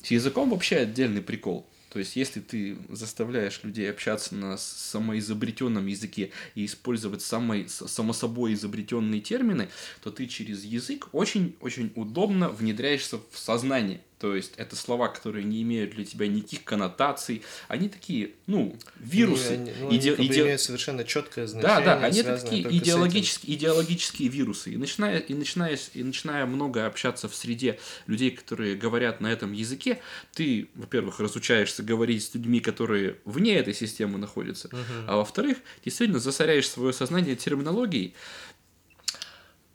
[0.03, 1.67] С языком вообще отдельный прикол.
[1.93, 8.55] То есть, если ты заставляешь людей общаться на самоизобретенном языке и использовать самой, само собой
[8.55, 9.69] изобретенные термины,
[10.03, 14.01] то ты через язык очень-очень удобно внедряешься в сознание.
[14.23, 17.43] То есть это слова, которые не имеют для тебя никаких коннотаций.
[17.67, 19.59] Они такие, ну, вирусы.
[19.59, 21.85] Ну, они, ну, иде- они как бы иде- имеют совершенно четкое значение.
[21.85, 24.71] да, да, они такие идеологические, идеологические вирусы.
[24.75, 29.53] И начиная, и, начиная, и начиная много общаться в среде людей, которые говорят на этом
[29.53, 29.99] языке,
[30.35, 34.69] ты, во-первых, разучаешься говорить с людьми, которые вне этой системы находятся,
[35.09, 38.15] а во-вторых, действительно засоряешь свое сознание терминологией.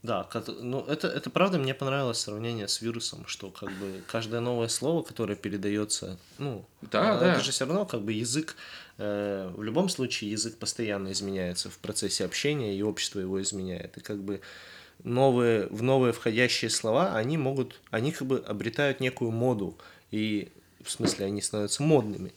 [0.04, 0.28] Да,
[0.60, 5.02] ну это, это правда, мне понравилось сравнение с вирусом, что как бы каждое новое слово,
[5.02, 7.34] которое передается, ну, Да, а да.
[7.34, 8.56] это же все равно как бы язык,
[9.00, 14.02] э, в любом случае язык постоянно изменяется в процессе общения, и общество его изменяет, и
[14.02, 14.40] как бы
[15.04, 19.78] новые, в новые входящие слова, они могут, они как бы обретают некую моду,
[20.12, 20.50] и
[20.84, 22.34] в смысле они становятся модными.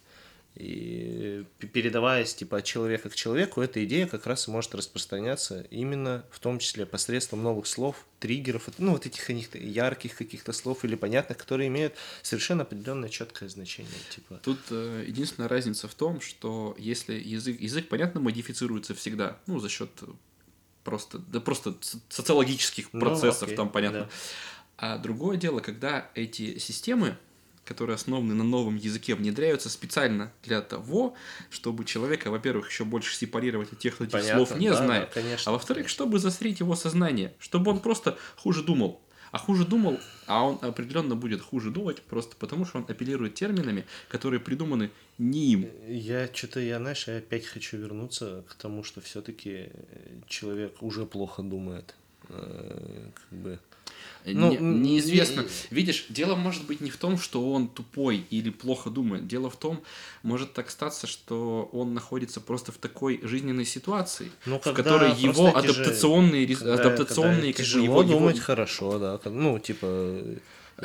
[0.63, 6.23] И передаваясь типа от человека к человеку, эта идея как раз и может распространяться именно
[6.31, 11.39] в том числе посредством новых слов, триггеров, ну вот этих ярких каких-то слов или понятных,
[11.39, 13.91] которые имеют совершенно определенное четкое значение.
[14.11, 19.61] Типа, Тут э, единственная разница в том, что если язык, язык, понятно, модифицируется всегда, ну,
[19.61, 19.89] за счет
[20.85, 24.01] просто, да просто со- социологических Ну, процессов, окей, там понятно.
[24.01, 24.09] да.
[24.77, 27.17] А другое дело, когда эти системы,
[27.71, 31.15] которые основаны на новом языке, внедряются специально для того,
[31.51, 35.11] чтобы человека, во-первых, еще больше сепарировать от тех, кто этих слов не да, да, знает,
[35.15, 35.95] конечно, а во-вторых, конечно.
[35.95, 39.01] чтобы засрить его сознание, чтобы он просто хуже думал.
[39.31, 43.87] А хуже думал, а он определенно будет хуже думать, просто потому что он апеллирует терминами,
[44.09, 45.69] которые придуманы не им.
[45.87, 49.71] Я что-то, я, знаешь, я опять хочу вернуться к тому, что все-таки
[50.27, 51.95] человек уже плохо думает.
[52.29, 53.61] Э, Как бы.
[54.25, 55.43] Ну, Не- неизвестно.
[55.43, 59.27] не- Видишь, дело может быть не в том, что он тупой или плохо думает.
[59.27, 59.81] Дело в том,
[60.23, 65.33] может так статься, что он находится просто в такой жизненной ситуации, Ну, в которой его
[65.33, 69.21] просто тяже- адаптационные, когда- адаптационные когда как бы, тяжело его, его- думать хорошо, да.
[69.31, 70.23] Ну, типа,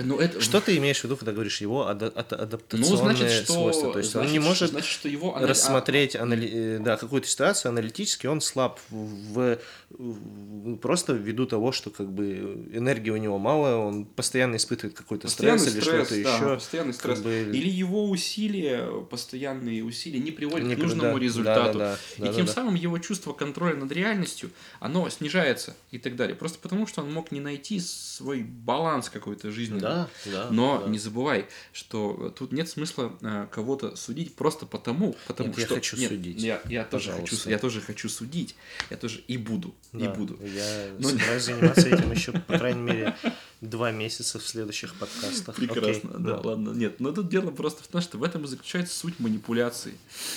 [0.03, 0.41] Ну, это...
[0.41, 3.53] Что ты имеешь в виду, когда говоришь его ада- Ну, адаптационные значит, что...
[3.53, 3.93] свойства?
[3.93, 5.35] То есть значит, он не может Значит, что его...
[5.35, 9.57] анали- рассмотреть анали- э, да, какую-то ситуацию аналитически, он слаб в,
[9.89, 15.27] в- просто ввиду того, что как бы энергии у него мало, он постоянно испытывает какой-то
[15.27, 16.55] Постоянный стресс, или стресс, что-то да, еще.
[16.55, 17.19] постоянный как стресс.
[17.21, 21.79] бы- Или его усилия, постоянные усилия не приводят Не к нужному да, результату.
[21.79, 22.51] да, да, да, и да, тем да.
[22.51, 26.35] самым его чувство контроля над реальностью, оно снижается и так далее.
[26.35, 29.81] Просто потому, что он мог не найти свой баланс какой-то жизненный.
[29.85, 30.47] Да, да.
[30.51, 30.89] Но да.
[30.89, 35.75] не забывай, что тут нет смысла э, кого-то судить просто потому, потому Нет, я что
[35.75, 36.41] хочу Нет, судить.
[36.41, 38.55] Я, я тоже хочу, я тоже хочу судить,
[38.89, 40.37] я тоже и буду, и Да, буду.
[40.43, 43.15] Я Но- собираюсь заниматься этим еще, по крайней мере,
[43.61, 45.55] два месяца в следующих подкастах.
[45.55, 46.49] Прекрасно, Окей, да, ну.
[46.49, 46.69] ладно.
[46.71, 49.93] Нет, но тут дело просто в том, что в этом и заключается суть манипуляции.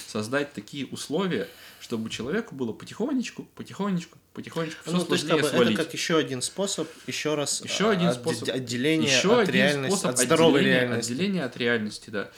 [0.06, 1.48] Создать такие условия,
[1.80, 5.74] чтобы человеку было потихонечку, потихонечку, потихонечку все Ну, то есть, сложнее как бы, свалить.
[5.74, 8.48] это как еще один способ, еще раз Еще а, один способ.
[8.50, 11.12] отделение Еще от один способ от здоровой отделения, реальности.
[11.12, 12.30] отделения от реальности, да.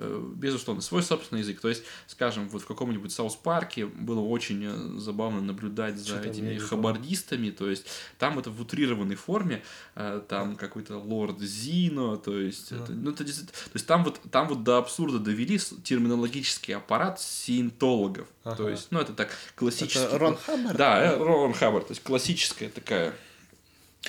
[0.00, 1.60] Э, Безусловно, свой собственный язык.
[1.60, 6.20] То есть, скажем, вот в каком-нибудь South Park е было очень э, забавно наблюдать за
[6.20, 7.50] этими хаббардистами.
[7.50, 7.86] То есть,
[8.18, 9.62] там это в утрированной форме,
[9.96, 13.30] э, там какой-то лорд Зино, то есть, это, ну, это то
[13.74, 18.28] есть там вот, там вот до абсурда довели терминологический аппарат саентологов.
[18.44, 18.70] То Ага.
[18.70, 20.04] есть, ну, это так классический.
[20.04, 20.76] Это Рон Хаббард?
[20.76, 23.14] Да, Рон Хаббард, то есть классическая такая.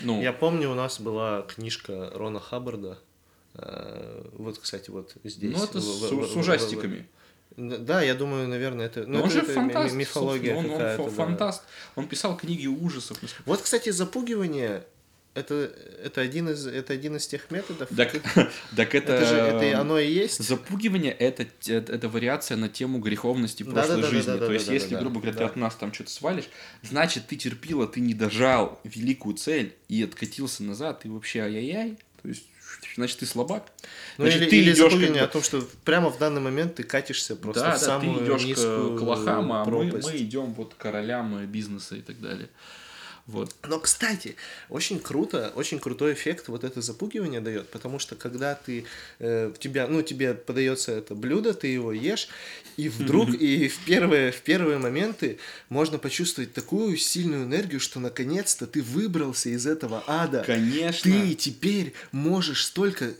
[0.04, 2.98] Ну, Я помню, у нас была книжка Рона Хаббарда.
[3.56, 5.58] э, Вот, кстати, вот здесь.
[5.58, 7.08] ну это в- с, в- с ужастиками.
[7.58, 10.66] Да, я думаю, наверное, это, ну, Но он это- же это фантаст, ми- мифология он,
[10.66, 11.04] он какая-то.
[11.04, 11.10] да.
[11.10, 11.64] фантаст.
[11.96, 13.18] Он писал книги ужасов.
[13.46, 14.84] Вот, кстати, запугивание
[15.40, 15.72] это,
[16.04, 17.90] это, один из, это один из тех методов.
[17.96, 18.12] Так,
[18.76, 19.14] так это...
[19.14, 20.44] это же это оно и есть.
[20.44, 24.32] Запугивание это, те- это, вариация на тему греховности Да, прошлой да, да, да, жизни.
[24.32, 25.38] да, То да, есть, да, если, да, грубо говоря, да.
[25.40, 26.50] ты от нас там что-то свалишь,
[26.84, 31.98] значит, ты терпила, ты не дожал великую цель и откатился назад, и вообще ай-яй-яй.
[32.22, 32.44] То есть,
[32.96, 33.72] значит, ты слабак.
[34.18, 36.76] Ну, Значит, или, ты или идешь как бы- о том, что прямо в данный момент
[36.76, 40.18] ты катишься просто да, в да, самую ты идешь низкую к, лохам, а мы, мы
[40.18, 42.50] идем вот к королям бизнеса и так далее.
[43.32, 43.56] Вот.
[43.68, 44.36] Но, кстати,
[44.70, 48.86] очень круто, очень крутой эффект вот это запугивание дает, потому что когда ты,
[49.20, 52.28] э, тебя, ну, тебе подается это блюдо, ты его ешь,
[52.76, 55.38] и вдруг, и в первые, в первые моменты
[55.70, 60.44] можно почувствовать такую сильную энергию, что наконец-то ты выбрался из этого ада.
[60.44, 61.12] Конечно.
[61.12, 63.14] Ты теперь можешь столько...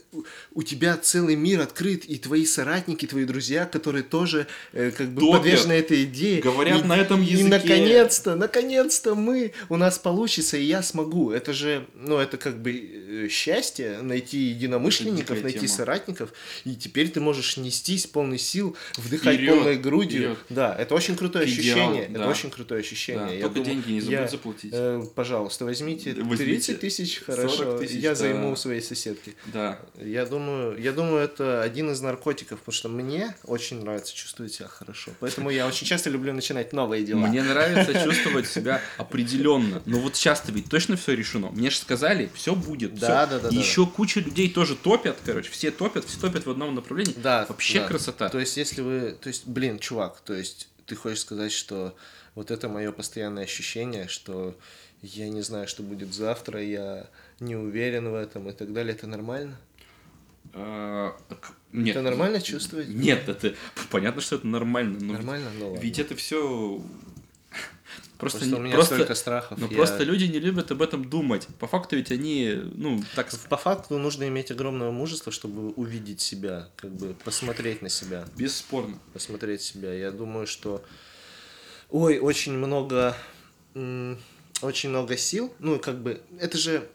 [0.54, 5.20] у- тебя целый мир открыт, и твои соратники, твои друзья, которые тоже э, как бы
[5.20, 6.40] Топят, подвержены этой идее.
[6.40, 7.48] говорят И- на этом И языке.
[7.48, 9.52] наконец-то, наконец-то мы...
[9.68, 11.30] У нас получится, и я смогу.
[11.30, 15.68] Это же, ну, это как бы э, счастье найти единомышленников, найти тема.
[15.68, 16.32] соратников,
[16.64, 20.20] и теперь ты можешь нестись полный сил, вдыхать Вперед, полной грудью.
[20.20, 20.38] вперед.
[20.48, 22.08] Да, это очень крутое Идеал, ощущение.
[22.08, 22.20] да.
[22.20, 23.26] Это очень крутое ощущение.
[23.26, 24.70] Да, Я только думаю, деньги не забудь я, заплатить.
[24.74, 27.78] э, пожалуйста, возьмите, Возьмите 30 тысяч, 40 хорошо.
[27.78, 28.14] тысяч, я да.
[28.14, 29.34] займу у своей соседки.
[29.46, 29.78] Да.
[30.00, 34.68] Я думаю, я думаю, это один из наркотиков, потому что мне очень нравится чувствовать себя
[34.68, 35.12] хорошо.
[35.20, 37.18] Поэтому я очень часто люблю начинать новые дела.
[37.26, 39.79] Мне нравится чувствовать себя определенно.
[39.86, 41.50] Но вот сейчас-то ведь точно все решено.
[41.50, 42.94] Мне же сказали, все будет.
[42.94, 45.50] Да, да, да, И да, еще куча людей тоже топят, короче.
[45.50, 47.14] Все топят, все топят в одном направлении.
[47.16, 47.88] Да, Вообще да.
[47.88, 48.28] красота.
[48.28, 51.94] То есть, если вы, то есть, блин, чувак, то есть, ты хочешь сказать, что
[52.34, 54.56] вот это мое постоянное ощущение, что
[55.02, 57.08] я не знаю, что будет завтра, я
[57.40, 59.56] не уверен в этом и так далее, это нормально?
[60.52, 61.16] А,
[61.72, 61.96] Нет.
[61.96, 62.88] Это нормально чувствовать?
[62.88, 63.54] Нет, это
[63.90, 64.98] понятно, что это нормально.
[65.00, 65.50] но Нормально?
[65.58, 65.80] Ну ладно.
[65.80, 66.82] Ведь это все
[68.20, 69.58] просто, Просто у меня просто- столько страхов.
[69.58, 71.48] но я- просто люди не любят об этом думать.
[71.58, 76.68] По факту ведь они, ну, так По факту нужно иметь огромное мужество, чтобы увидеть себя,
[76.76, 78.24] как бы посмотреть на себя.
[78.36, 78.98] бесспорно.
[79.12, 79.92] посмотреть себя.
[79.92, 80.84] Я думаю, что
[81.88, 83.16] ой, очень много
[84.62, 85.52] очень много сил.
[85.58, 86.86] Ну, как бы, это же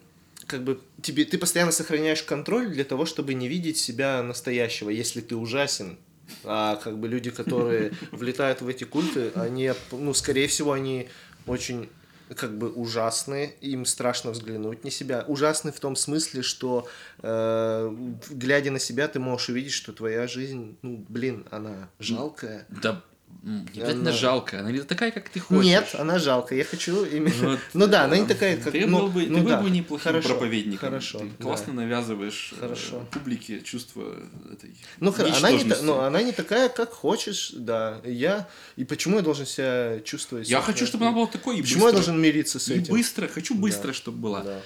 [0.47, 5.21] как бы тебе ты постоянно сохраняешь контроль для того, чтобы не видеть себя настоящего, если
[5.21, 5.97] ты ужасен.
[6.43, 11.09] А как бы люди, которые влетают в эти культы, они, ну, скорее всего, они
[11.45, 11.89] очень
[12.35, 15.23] как бы ужасные, им страшно взглянуть на себя.
[15.27, 16.87] Ужасны в том смысле, что
[17.21, 17.95] э,
[18.31, 22.65] глядя на себя, ты можешь увидеть, что твоя жизнь, ну, блин, она жалкая.
[22.69, 23.03] Да,
[23.45, 24.59] обязательно Она- жалко.
[24.59, 25.63] Она не такая, как ты хочешь.
[25.65, 26.57] Нет, она жалкая.
[26.59, 27.51] Я хочу именно.
[27.51, 28.71] Вот, ну да, она не такая, как.
[28.71, 29.61] Ты ну, был бы, ну ты был да.
[29.61, 30.89] бы неплохим Хорошо, проповедником.
[30.89, 31.19] Хорошо.
[31.19, 31.43] Ты да.
[31.43, 33.05] классно навязываешь э, Хорошо.
[33.11, 34.15] публике чувство
[34.51, 38.01] этой Ну, она не, ну, она не такая, как хочешь, да.
[38.03, 38.47] Я.
[38.77, 40.49] И почему я должен себя чувствовать?
[40.49, 42.93] Я хочу, чтобы она была такой и Почему я должен мириться с И этим?
[42.93, 43.93] быстро, хочу быстро, Да.
[43.93, 44.41] чтобы была.
[44.41, 44.61] Да.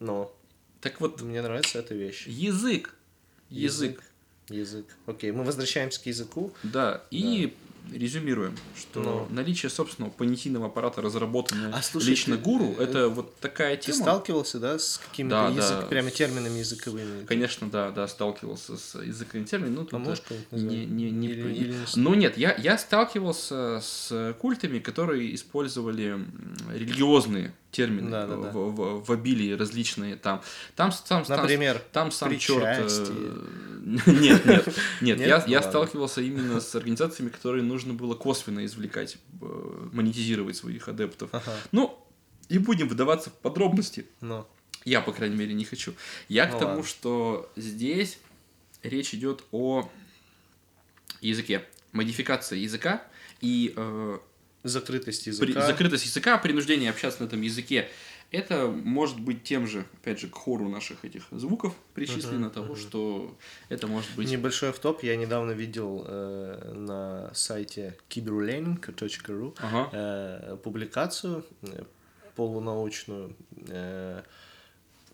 [0.00, 0.34] Но
[0.80, 2.26] Так вот, мне нравится эта вещь.
[2.26, 2.94] язык.
[3.50, 4.02] Язык.
[4.48, 4.86] Язык.
[5.06, 6.52] Окей, мы возвращаемся к языку.
[6.62, 7.54] Да, и
[7.92, 9.34] резюмируем, что Ну.
[9.34, 13.92] наличие собственного понятийного аппарата, разработанного А, слушай, лично ты, гуру, э, это вот такая Ты
[13.92, 13.98] тема.
[14.02, 15.86] сталкивался, да, с какими-то Да, язык, да.
[15.86, 17.24] прямо терминами языковыми?
[17.26, 19.74] Конечно, да, да, сталкивался с языковым термином.
[19.74, 19.94] Ну, А тут,
[20.30, 20.70] э, назвать?
[20.70, 26.18] не, не, не, Или- не- или Ну нет, я, я сталкивался с культами, которые использовали
[26.72, 28.50] религиозные термины Да, да, в, да.
[28.52, 30.40] в- в обилии различные там.
[30.76, 32.62] Там, там, там- Например, там сам черт.
[32.78, 33.34] причастие.
[33.88, 34.66] Нет, нет, нет.
[35.00, 35.20] Нет?
[35.20, 35.62] Я, Ну я ладно.
[35.62, 41.30] сталкивался именно с организациями, которые нужно было косвенно извлекать, э, монетизировать своих адептов.
[41.32, 41.54] Ага.
[41.72, 41.98] Ну,
[42.50, 44.06] не будем вдаваться в подробности.
[44.20, 44.46] Ну,
[44.84, 45.94] Я, по крайней мере, не хочу.
[46.28, 46.86] Я к Ну тому, ладно.
[46.86, 48.18] что здесь
[48.82, 49.88] речь идет о
[51.20, 51.64] языке.
[51.92, 53.02] Модификация языка
[53.40, 54.18] и э,
[54.68, 55.66] закрытость при- языка.
[55.66, 57.88] закрытость языка, принуждение общаться на этом языке.
[58.30, 62.66] Это может быть тем же, опять же, к хору наших этих звуков причислено, Мгм, того,
[62.74, 62.76] мгм.
[62.76, 63.36] что
[63.70, 64.30] это может быть...
[64.30, 65.02] Небольшой автоп.
[65.02, 69.88] Я недавно видел э, на сайте kiberlearning.ru Ага.
[69.92, 71.84] э, публикацию э,
[72.36, 73.34] полунаучную.
[73.68, 74.22] э,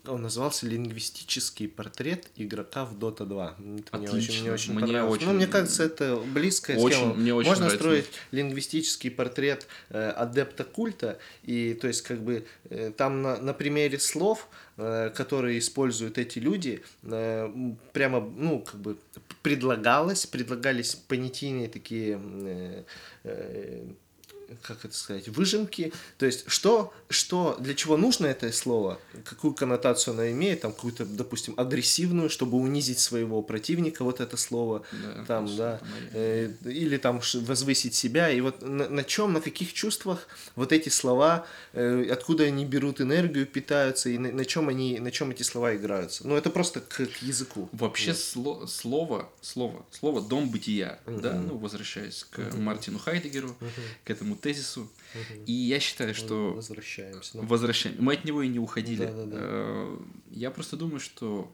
[0.07, 3.79] он назывался «Лингвистический портрет игрока в Dota 2».
[3.79, 4.41] Это мне очень, Отлично.
[4.43, 5.13] мне очень Мне понравилось.
[5.13, 7.13] очень- Ну, мне кажется, это близкая Очень- схема.
[7.15, 7.83] мне очень Можно нравится.
[7.83, 13.53] строить лингвистический портрет э, адепта культа, и то есть как бы э, там на, на
[13.53, 14.47] примере слов,
[14.77, 18.97] э, которые используют эти люди, э, прямо, ну, как бы
[19.41, 22.19] предлагалось, предлагались понятийные такие
[23.23, 23.85] э,
[24.61, 25.91] как это сказать, выжимки.
[26.17, 31.05] То есть, что, что, для чего нужно это слово, какую коннотацию оно имеет, там, какую-то,
[31.05, 35.81] допустим, агрессивную, чтобы унизить своего противника, вот это слово, Да, там, конечно, да,
[36.13, 40.89] э, или там возвысить себя, и вот на, на чем, на каких чувствах вот эти
[40.89, 45.43] слова, э, откуда они берут энергию, питаются, и на, на чем они, на чем эти
[45.43, 46.27] слова играются.
[46.27, 47.69] Ну, это просто к, к языку.
[47.71, 48.17] Вообще Вот.
[48.19, 51.47] сло- слово, слово, слово дом бытия, да, Мгм.
[51.47, 52.63] ну возвращаясь к Мгм.
[52.63, 53.71] Мартину Хайдегеру, Мгм,
[54.03, 54.81] к этому тезису,
[55.13, 55.43] мгм.
[55.45, 57.37] и я считаю, что Возвращаемся.
[57.37, 57.45] ну.
[57.45, 59.05] возвращаем, мы от него и не уходили.
[59.05, 59.37] Да-да-да.
[59.39, 59.97] Э,
[60.31, 61.51] Я просто думаю, что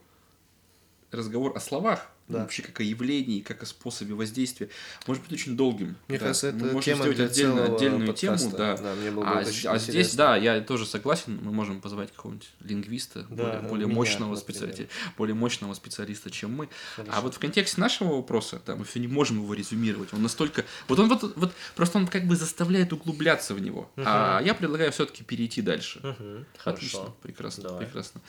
[1.11, 2.39] разговор о словах, Да.
[2.39, 4.69] вообще как о явлении, как о способе воздействия,
[5.07, 5.97] может быть очень долгим.
[6.07, 6.25] Мне Да.
[6.27, 8.37] кажется, Мы это можем тема сделать для отдельно- отдельную подкаста.
[8.47, 8.77] тему, да.
[8.77, 12.49] Да, мне было бы А, а здесь, да, я тоже согласен, мы можем позвать какого-нибудь
[12.61, 14.85] лингвиста, Да, более, более меня, мощного специалиста,
[15.17, 16.69] более мощного специалиста, чем мы.
[16.95, 17.11] Хорошо.
[17.17, 20.13] А вот в контексте нашего вопроса, да, мы все не можем его резюмировать.
[20.13, 20.63] Он настолько.
[20.87, 23.91] Вот он вот, вот просто он как бы заставляет углубляться в него.
[23.97, 25.99] А я предлагаю все-таки перейти дальше.
[26.01, 27.15] Мгм, Отлично, Хорошо.
[27.21, 27.85] прекрасно, Давай.
[27.85, 28.21] прекрасно.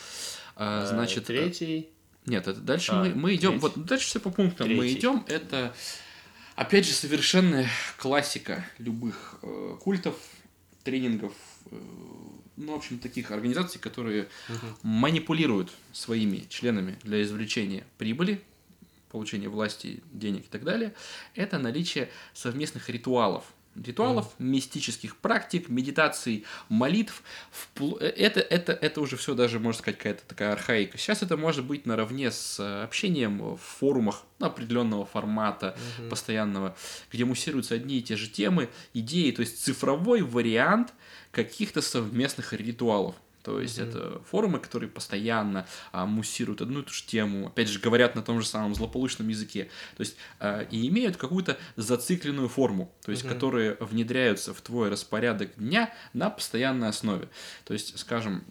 [0.57, 1.89] А, Э, значит, третий.
[2.27, 3.59] Нет, это дальше А, мы, мы идем.
[3.59, 3.61] третий.
[3.61, 4.69] Вот дальше все по пунктам.
[4.69, 4.99] Мы Третий.
[4.99, 5.25] идем.
[5.27, 5.75] Это
[6.55, 10.17] опять же совершенная классика любых э, культов,
[10.85, 11.33] тренингов,
[11.71, 11.77] э,
[12.57, 14.29] ну, в общем, таких организаций, которые
[14.83, 18.41] манипулируют своими членами для извлечения прибыли,
[19.11, 20.95] получения власти, денег и так далее,
[21.35, 23.45] это наличие совместных ритуалов.
[23.75, 27.23] Ритуалов, мистических практик, медитаций, молитв.
[27.79, 30.99] э, Это, это, это уже все даже, можно сказать, какая-то такая архаика.
[30.99, 35.77] Сейчас это может быть наравне с э, общением в форумах определенного формата,
[36.11, 36.77] постоянного,
[37.11, 40.93] где муссируются одни и те же темы, идеи, то есть цифровой вариант
[41.31, 43.15] каких-то совместных ритуалов.
[43.43, 47.81] То есть это форумы, которые постоянно а, муссируют одну и ту же тему, опять же,
[47.81, 49.69] говорят на том же самом злополучном языке.
[49.97, 55.57] То есть а, и имеют какую-то зацикленную форму, то есть которые внедряются в твой распорядок
[55.57, 57.29] дня на постоянной основе.
[57.65, 58.45] То есть, скажем,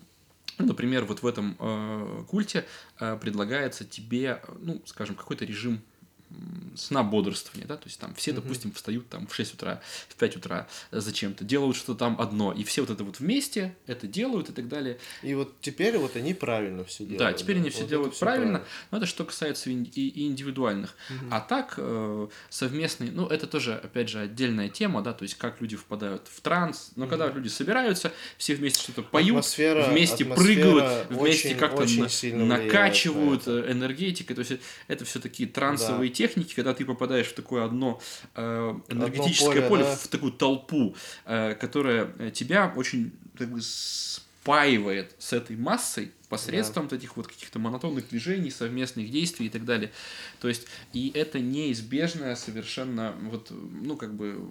[0.58, 2.66] например, вот в этом э, культе
[3.00, 5.82] э, предлагается тебе, ну, скажем, какой-то режим
[6.75, 10.38] сна бодрствования, да, то есть там все, допустим, встают там в 6 утра, в 5
[10.38, 14.53] утра зачем-то, делают что-то там одно, и все вот это вот вместе это делают и
[14.53, 14.97] так далее.
[15.21, 17.19] И вот теперь вот они правильно все делают.
[17.19, 20.95] Да, теперь они все Вот делают всё правильно, но это что касается и, и индивидуальных.
[21.29, 25.61] А так, э, совместный, ну, это тоже, опять же, отдельная тема, да, то есть как
[25.61, 30.63] люди впадают в транс, но когда люди собираются, все вместе что-то поют, Атмосфера- вместе атмосфера
[30.63, 31.86] прыгают, вместе как-то
[32.36, 34.53] на- накачивают на э, энергетикой, то есть
[34.88, 37.99] это все такие трансовые техники, когда ты попадаешь в такое одно
[38.36, 39.95] э, энергетическое поле, поле, да.
[39.95, 40.95] в такую толпу,
[41.26, 47.28] э, которая э, тебя очень как бы спаивает с этой массой посредством вот этих вот
[47.28, 49.91] каких-то монотонных движений, совместных действий и так далее.
[50.39, 54.49] То есть, и это неизбежное совершенно, вот, ну, как бы,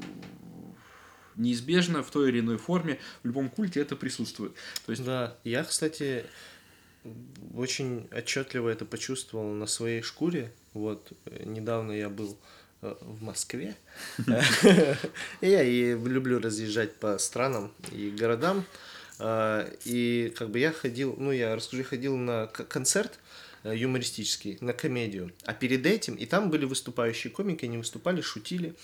[1.37, 4.55] неизбежно в той или иной форме в любом культе это присутствует.
[4.87, 6.25] То есть, Да, я, кстати,
[7.55, 10.53] очень отчетливо это почувствовал на своей шкуре.
[10.73, 12.39] Вот э, недавно я был
[12.83, 13.77] э, в Москве.
[15.41, 18.65] Я и люблю разъезжать по странам и городам.
[19.19, 23.19] А, И как бы я ходил, ну я расскажу, я ходил на концерт
[23.65, 25.33] э, юмористический, на комедию.
[25.45, 28.75] А перед этим, и там были выступающие комики, они выступали, шутили.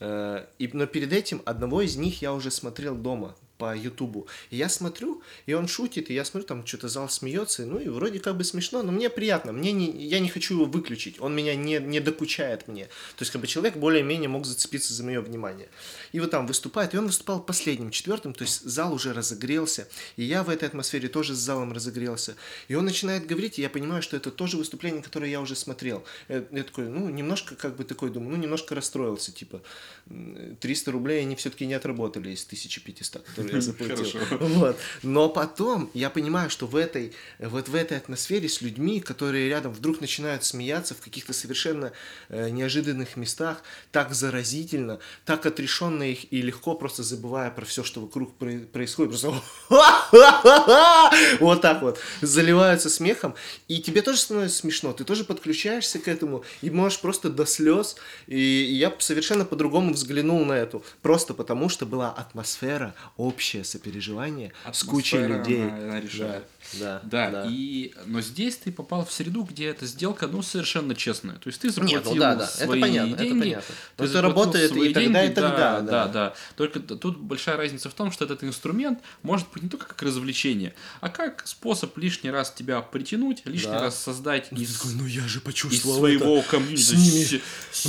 [0.00, 4.26] И, но перед этим одного из них я уже смотрел дома по Ютубу.
[4.50, 7.88] И я смотрю, и он шутит, и я смотрю, там что-то зал смеется, ну и
[7.88, 11.34] вроде как бы смешно, но мне приятно, мне не, я не хочу его выключить, он
[11.34, 12.86] меня не, не докучает мне.
[12.86, 15.68] То есть как бы человек более-менее мог зацепиться за мое внимание.
[16.12, 20.24] И вот там выступает, и он выступал последним, четвертым, то есть зал уже разогрелся, и
[20.24, 22.36] я в этой атмосфере тоже с залом разогрелся.
[22.68, 26.04] И он начинает говорить, и я понимаю, что это тоже выступление, которое я уже смотрел.
[26.28, 29.62] Я, я такой, ну, немножко как бы такой думаю, ну, немножко расстроился, типа,
[30.10, 34.06] м, 300 рублей они все-таки не отработали из 1500, которые я заплатил.
[34.40, 34.76] Вот.
[35.02, 39.72] Но потом я понимаю, что в этой, вот в этой атмосфере с людьми, которые рядом
[39.72, 41.92] вдруг начинают смеяться в каких-то совершенно
[42.28, 48.00] э, неожиданных местах, так заразительно, так отрешенно их и легко, просто забывая про все, что
[48.00, 49.42] вокруг про- происходит, просто
[51.40, 53.34] вот так вот заливаются смехом,
[53.68, 57.96] и тебе тоже становится смешно, ты тоже подключаешься к этому и можешь просто до слез,
[58.26, 62.94] и я совершенно по-другому взглянул на эту, просто потому что была атмосфера,
[63.32, 65.62] общее сопереживание с кучей Атмосфера, людей.
[65.64, 66.44] она- она решает.
[66.78, 67.46] Да, Да, да.
[67.50, 71.34] и но здесь ты попал в среду, где эта сделка, ну, совершенно честная.
[71.36, 73.74] То есть ты заплатил Нет, ну да, да, это свои понятно, это деньги, понятно.
[73.96, 75.90] ты это работает и свои тогда, и деньги, тогда, да, да.
[76.06, 76.34] да, да.
[76.56, 80.72] Только тут большая разница в том, что этот инструмент может быть не только как развлечение,
[81.00, 83.80] а как способ лишний раз тебя притянуть, лишний Да.
[83.82, 86.48] раз создать из, ну я же из почувствовал своего это.
[86.48, 87.42] комьюнити с ними.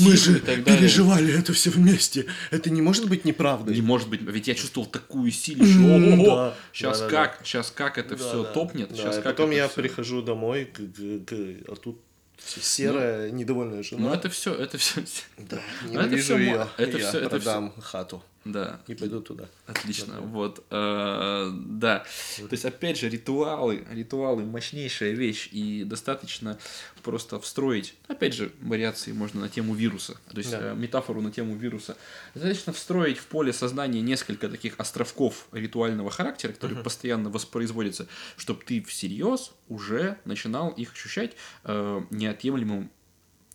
[0.09, 0.79] Мы же и так далее.
[0.81, 2.25] переживали это все вместе.
[2.49, 3.75] Это не может быть неправдой.
[3.75, 5.79] Не может быть, ведь я чувствовал такую силищу.
[5.79, 6.53] М, Ого, да.
[6.73, 7.25] сейчас Да-да-да.
[7.27, 8.51] как, сейчас как это Да, все да.
[8.53, 11.75] топнет, Да, сейчас и как потом это я всё- прихожу домой, к- к- к- а
[11.75, 11.99] тут
[12.37, 14.01] серая, недовольная жена.
[14.09, 15.01] Ну это все, это все,
[15.37, 16.67] Да, Ну, это ненавижу всё мо- ее.
[16.77, 18.79] это я всё- это продам хату да.
[18.87, 19.47] и пойду туда.
[19.65, 21.99] Отлично, вот, э, да.
[22.37, 26.57] То есть, опять же, ритуалы, ритуалы мощнейшая вещь, и достаточно
[27.03, 30.71] просто встроить, опять же, вариации можно на тему вируса, то есть Да.
[30.71, 31.97] э, метафору на тему вируса.
[32.33, 38.81] Достаточно встроить в поле сознания несколько таких островков ритуального характера, которые постоянно воспроизводятся, чтобы ты
[38.83, 41.33] всерьез уже начинал их ощущать
[41.63, 42.89] э, неотъемлемым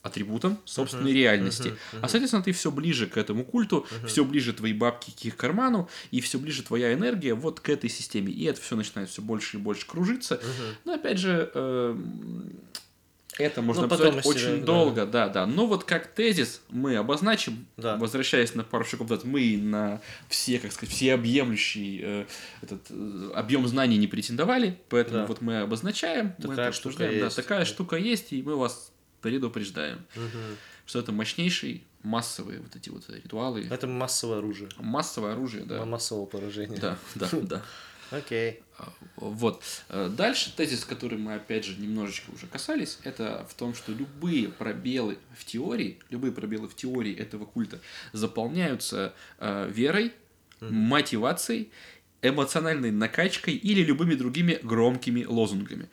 [0.09, 1.75] атрибутом собственной реальности.
[2.03, 5.89] А, соответственно, ты все ближе к этому культу, все ближе твои бабки к их карману,
[6.11, 8.33] и все ближе твоя энергия вот к этой системе.
[8.33, 10.41] И это все начинает все больше и больше кружиться.
[10.85, 12.53] Но опять же, эм,
[13.39, 14.67] это можно Ну, обсуждать из себя, очень да.
[14.67, 15.47] долго, да, да.
[15.47, 17.97] Но вот как тезис мы обозначим, Да.
[17.97, 22.27] возвращаясь на пару шагов назад, мы на все, как сказать, всеобъемлющий э,
[22.63, 25.27] этот э, объем знаний не претендовали, поэтому Да.
[25.27, 28.88] вот мы обозначаем, мы Такая это штука обсуждаем, да, такая штука есть, и мы вас
[29.21, 30.05] предупреждаем.
[30.15, 30.57] Мгм.
[30.87, 34.71] что это мощнейший массовые вот эти вот ритуалы, Это массовое оружие.
[34.79, 35.85] массовое оружие, да.
[35.85, 36.79] Массового поражения.
[36.79, 37.63] Да, да, да.
[38.11, 38.63] Окей.
[38.79, 39.63] А, Вот.
[39.91, 44.49] Э, Дальше тезис, который мы опять же немножечко уже касались, это в том, что любые
[44.49, 47.81] пробелы в теории, любые пробелы в теории этого культа
[48.15, 50.13] заполняются э, верой,
[50.61, 51.71] мотивацией,
[52.21, 55.89] эмоциональной накачкой или любыми другими громкими лозунгами.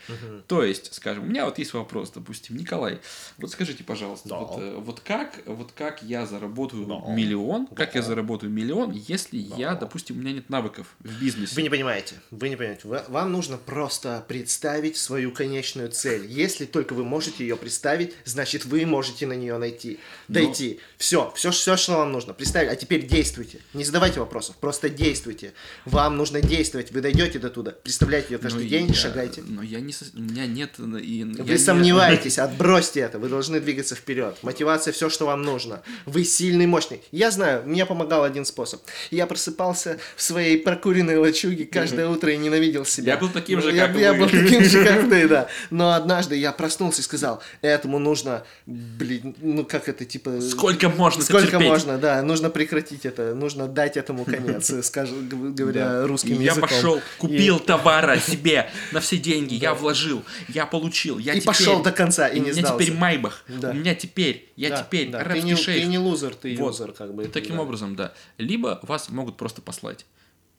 [0.48, 3.00] То есть, скажем, у меня вот есть вопрос, допустим, Николай,
[3.38, 4.38] вот скажите, пожалуйста, Да.
[4.40, 7.14] вот, э, вот как, вот как я заработаю Да.
[7.14, 8.08] миллион, как я Да.
[8.08, 11.56] заработаю миллион, если я, допустим, у меня нет навыков в бизнесе?
[11.56, 12.88] Вы не понимаете, вы не понимаете.
[13.10, 16.26] Вам нужно просто представить свою конечную цель.
[16.28, 20.80] Если только вы можете ее представить, значит вы можете на нее найти, дойти.
[20.98, 22.34] Все, все, все, что вам нужно.
[22.34, 22.70] Представить.
[22.72, 23.60] А теперь действуйте.
[23.74, 25.54] Не задавайте вопросов, просто действуйте.
[25.86, 26.92] Вам нужно действовать.
[26.92, 27.72] Вы дойдете до туда.
[27.84, 29.44] Представляйте ее каждый Ну, день, я- шагайте.
[29.48, 30.72] Но я не, у меня нет...
[30.80, 33.20] э, И, я Вы не- сомневаетесь, отбросьте это.
[33.20, 34.38] Вы должны двигаться вперед.
[34.42, 35.82] Мотивация все, что вам нужно.
[36.06, 37.02] Вы сильный, мощный.
[37.12, 38.82] Я знаю, мне помогал один способ.
[39.12, 43.14] Я просыпался в своей прокуренной лачуге каждое утро и ненавидел себя.
[43.14, 44.20] Я был таким же, я, как я вы.
[44.20, 45.48] был таким же, как ты, да.
[45.70, 50.40] Но однажды я проснулся и сказал, этому нужно, блин, ну как это, типа...
[50.42, 51.68] Сколько можно Сколько терпеть?
[51.68, 56.62] можно, да, нужно прекратить это, нужно дать этому конец, скажем, говоря русским я языком.
[56.70, 61.46] пошел, И- купил товара себе на все деньги, я вложил, я получил, я И теперь...
[61.48, 62.84] пошел до конца, и у не меня сдался.
[62.84, 63.72] теперь Майбах, Да.
[63.72, 65.20] у меня теперь, я Да, теперь да.
[65.20, 65.84] Ты арабский не, шейх.
[65.84, 66.74] ты не лузер, ты Вот.
[66.74, 67.24] юзер, как бы.
[67.24, 67.66] и так Таким далее.
[67.66, 68.14] образом, да.
[68.38, 70.06] Либо вас могут просто послать.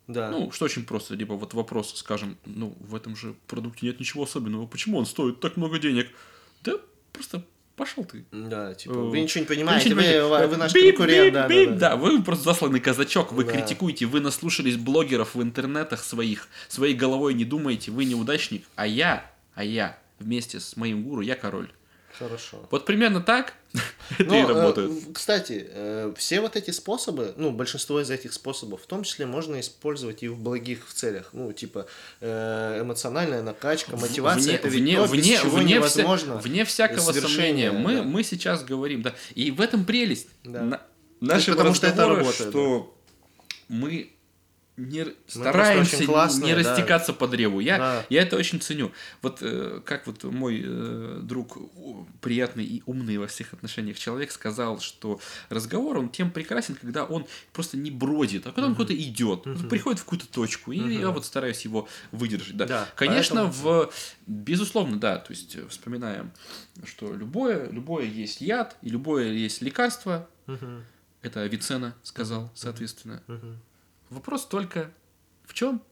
[0.09, 0.31] Да.
[0.31, 1.15] Ну, что очень просто.
[1.15, 4.67] Либо вот вопрос, скажем, ну, в этом же продукте нет ничего особенного.
[4.67, 6.09] Почему он стоит так много денег?
[6.63, 6.75] Да
[7.13, 7.43] просто
[7.77, 8.25] пошел ты.
[8.33, 10.49] да, типа, вы ничего не Вы понимаете, ничего вы, не понимаете.
[10.49, 13.53] вы наш Бип, конкурент, бип, да, бип, да, да, вы просто засланный казачок, вы Да.
[13.53, 19.31] критикуете, вы наслушались блогеров в интернетах своих, своей головой не думаете, вы неудачник, а я,
[19.55, 21.71] а я вместе с моим гуру, я король.
[22.19, 22.67] Хорошо.
[22.71, 23.53] Вот примерно так
[24.19, 24.91] это и э, работает.
[25.13, 29.61] кстати, э, все вот эти способы, ну, большинство из этих способов, в том числе можно
[29.61, 31.31] использовать и в благих целях.
[31.33, 31.87] Ну, типа,
[32.21, 36.37] э, эмоциональная накачка, мотивация, это ведь вне, вне, невозможно.
[36.39, 37.71] вне всякого сомнения.
[37.71, 39.15] Мы, мы сейчас говорим, да.
[39.35, 40.63] И в этом прелесть Да.
[40.63, 40.83] на-
[41.21, 42.97] нашего потому что это работает, что
[43.69, 44.11] мы
[44.77, 46.71] не просто стараемся классные, не да.
[46.71, 47.61] растекаться по древу.
[47.61, 48.07] Я, Да.
[48.11, 48.93] я это очень ценю.
[49.23, 51.57] Вот э, как вот мой э, друг,
[52.21, 55.19] приятный и умный во всех отношениях человек, сказал, что
[55.49, 59.69] разговор, он тем прекрасен, когда он просто не бродит, а когда он куда-то идет, вот
[59.69, 62.57] приходит в какую-то точку, и я вот стараюсь его выдержать.
[62.57, 62.67] Да.
[62.67, 63.93] Да, Конечно, поэтому- в
[64.27, 66.33] безусловно, да, то есть вспоминаем,
[66.85, 70.85] что любое, любое есть яд, и любое есть лекарство, Мгм,
[71.23, 73.23] это Авиценна сказал, соответственно.
[73.27, 73.59] мгм.
[74.11, 74.91] Вопрос только
[75.45, 75.83] в чем?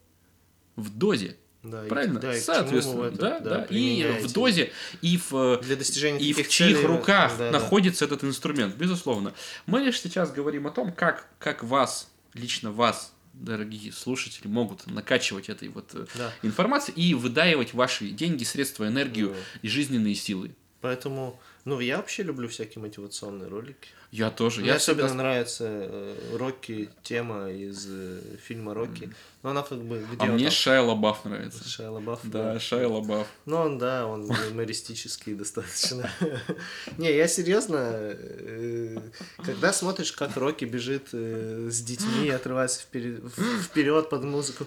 [0.76, 1.36] В дозе.
[1.62, 2.20] Да, и- Правильно?
[2.20, 3.64] да, и вы Соответственно, это, да, да.
[3.70, 7.58] И в дозе, и в э, Для достижения и в чьих целей, руках да, да.
[7.58, 9.32] находится этот инструмент, безусловно.
[9.64, 15.48] Мы лишь сейчас говорим о том, как, как вас, лично вас, дорогие слушатели, могут накачивать
[15.48, 16.32] этой вот э, Да.
[16.42, 19.36] информацией и выдаивать ваши деньги, средства, энергию Да.
[19.62, 20.54] и жизненные силы.
[20.85, 23.89] Поэтому, ну, я вообще люблю всякие мотивационные ролики.
[24.12, 24.61] Я тоже.
[24.61, 29.11] Мне я особенно всегда- нравится э, Рокки, тема из э, фильма Рокки.
[29.43, 30.53] Но она как бы где А мне там?
[30.53, 31.66] Шайа Лабаф нравится.
[31.66, 33.26] Шайа Лабаф, Да, Шайа Лабаф.
[33.47, 36.11] Ну, он, да, он юмористический достаточно.
[36.99, 38.99] Не, я серьезно, э,
[39.39, 44.66] когда смотришь, как Рокки бежит э, с детьми, отрывается вперед под музыку.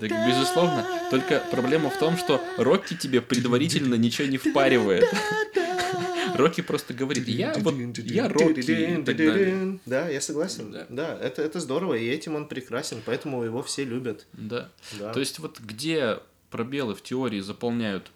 [0.00, 0.86] Так, безусловно.
[1.10, 5.04] Только проблема в том, что Рокки тебе предварительно ничего не впаривает.
[6.34, 9.78] Рокки просто говорит, я вот, я Рокки и так далее.
[9.86, 10.72] Да, я согласен.
[10.72, 10.86] Да.
[10.88, 14.26] Да, это, это здорово, и этим он прекрасен, поэтому его все любят.
[14.32, 14.70] Да.
[14.98, 15.12] Да.
[15.12, 16.18] То есть вот где
[16.50, 18.10] пробелы в теории заполняют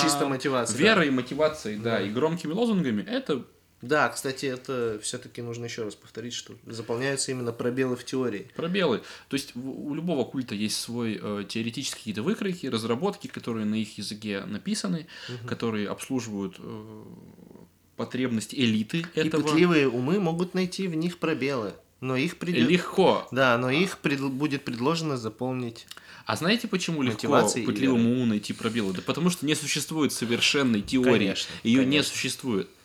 [0.00, 3.44] Чисто мотивация, Верой и мотивацией, да, и громкими лозунгами, это
[3.82, 8.48] Да, кстати, это все-таки нужно еще раз повторить, что заполняются именно пробелы в теории.
[8.54, 9.02] пробелы.
[9.28, 13.98] То есть у любого культа есть свой э, теоретические какие-то выкройки, разработки, которые на их
[13.98, 15.06] языке написаны,
[15.46, 17.02] которые обслуживают э,
[17.96, 19.42] потребности элиты И этого.
[19.42, 22.68] пытливые умы могут найти в них пробелы, но их придет...
[22.68, 23.26] Легко.
[23.32, 25.86] Да, но их пред- будет предложено заполнить.
[26.24, 28.92] А знаете, почему легко и пытливому уму найти пробелы?
[28.92, 31.26] Да потому что не существует совершенной теории.
[31.26, 32.02] Конечно, Ее не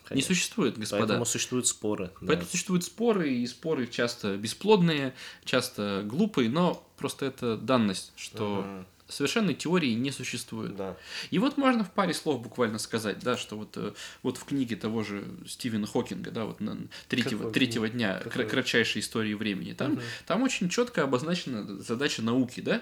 [0.08, 0.16] конечно.
[0.32, 1.06] Не существует, господа.
[1.06, 2.12] Поэтому существуют споры.
[2.22, 2.28] да.
[2.28, 8.86] Поэтому существуют споры, и споры часто бесплодные, часто глупые, но просто это данность, что Ага.
[9.08, 10.76] Совершенной теории не существует.
[10.76, 10.98] Да.
[11.32, 13.94] И вот можно в паре слов буквально сказать, да, что вот, э,
[14.24, 16.78] вот в книге того же Стивена Хокинга, да, вот на
[17.08, 18.32] третьего, Какой третьего дня Какой?
[18.32, 22.82] кра- кратчайшей истории времени, там, там очень четко обозначена задача науки, да,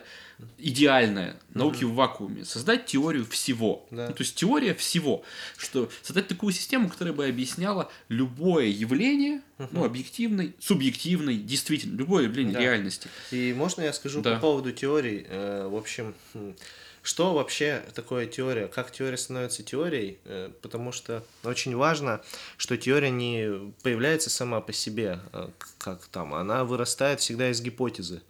[0.58, 3.86] идеальная, науки в вакууме, создать теорию всего.
[3.92, 4.08] Да.
[4.08, 5.24] Ну, то есть теория всего,
[5.58, 12.54] что создать такую систему, которая бы объясняла любое явление, ну, объективной, субъективной, действительно, любое явление
[12.54, 12.60] Да.
[12.62, 13.08] реальности.
[13.32, 14.36] И можно я скажу Да.
[14.36, 15.26] по поводу теорий?
[15.30, 16.56] Э, В общем, м,
[17.02, 18.68] что вообще такое теория?
[18.68, 20.18] Как теория становится теорией?
[20.26, 22.22] Э, Потому что очень важно,
[22.58, 28.22] что теория не появляется сама по себе, э, как там, она вырастает всегда из гипотезы.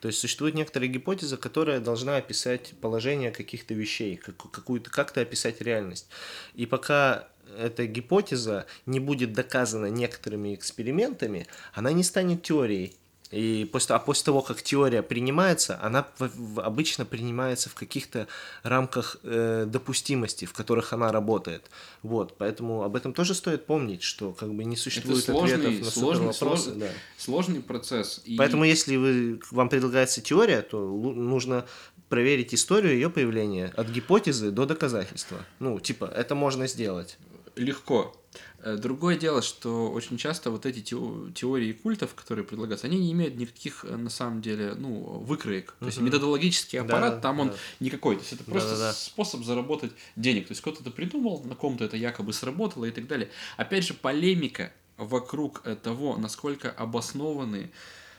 [0.00, 5.60] То есть существует некоторая гипотеза, которая должна описать положение каких-то вещей, как- какую-то, как-то описать
[5.60, 6.08] реальность.
[6.56, 7.28] И пока
[7.58, 12.96] эта гипотеза не будет доказана некоторыми экспериментами, она не станет теорией.
[13.30, 18.28] И после, а после того, как теория принимается, она в- в- обычно принимается в каких-то
[18.62, 21.70] рамках э, допустимости, в которых она работает.
[22.02, 25.84] Вот, поэтому об этом тоже стоит помнить, что как бы не существует Это сложный, ответов
[25.86, 26.62] на сложный, вопросы.
[26.64, 26.88] сложный, да.
[27.16, 28.20] сложный процесс.
[28.26, 31.64] И- Поэтому, если вы, вам предлагается теория, то нужно
[32.10, 35.38] проверить историю ее появления от гипотезы до доказательства.
[35.58, 37.16] Ну, типа, это можно сделать.
[37.56, 38.16] Легко.
[38.60, 43.12] Э, Другое дело, что очень часто вот эти тео- теории культов, которые предлагаются, они не
[43.12, 45.74] имеют никаких, э, на самом деле, ну, выкроек.
[45.80, 47.54] То есть методологический Да, аппарат там он да.
[47.80, 48.16] никакой.
[48.16, 48.92] То есть это просто Да-да-да.
[48.94, 50.46] способ заработать денег.
[50.48, 53.28] То есть кто-то это придумал, на ком-то это якобы сработало и так далее.
[53.56, 57.70] Опять же, полемика вокруг того, насколько обоснованы э,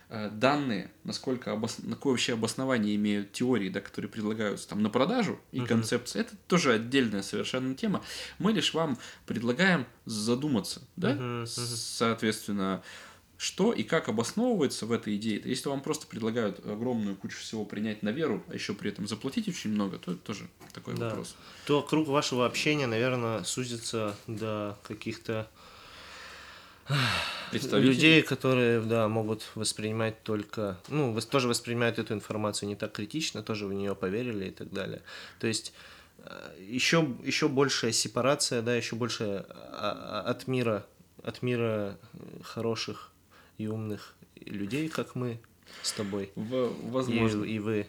[0.09, 1.79] данные, насколько обос...
[1.79, 5.67] на какое вообще обоснование имеют теории, да, которые предлагаются там на продажу и Мгм.
[5.67, 8.03] концепции, это тоже отдельная совершенно тема.
[8.39, 11.47] Мы лишь вам предлагаем задуматься, да, мгм.
[11.47, 12.83] соответственно,
[13.37, 15.41] что и как обосновывается в этой идее.
[15.43, 19.47] Если вам просто предлагают огромную кучу всего принять на веру, а еще при этом заплатить
[19.49, 21.09] очень много, то это тоже такой Да.
[21.09, 21.35] вопрос.
[21.65, 25.49] То круг вашего общения, наверное, сузится до каких-то
[27.51, 27.93] Представителей.
[27.93, 33.67] людей, которые, да, могут воспринимать только, ну, тоже воспринимают эту информацию не так критично, тоже
[33.67, 35.01] в нее поверили и так далее.
[35.39, 35.73] То есть
[36.59, 40.85] еще, еще большая сепарация, да, еще больше а, а, от мира,
[41.23, 43.11] от мира э, хороших
[43.57, 44.15] и умных
[44.45, 45.39] людей, как мы
[45.81, 47.43] с тобой, В- и, возможно.
[47.43, 47.87] и вы.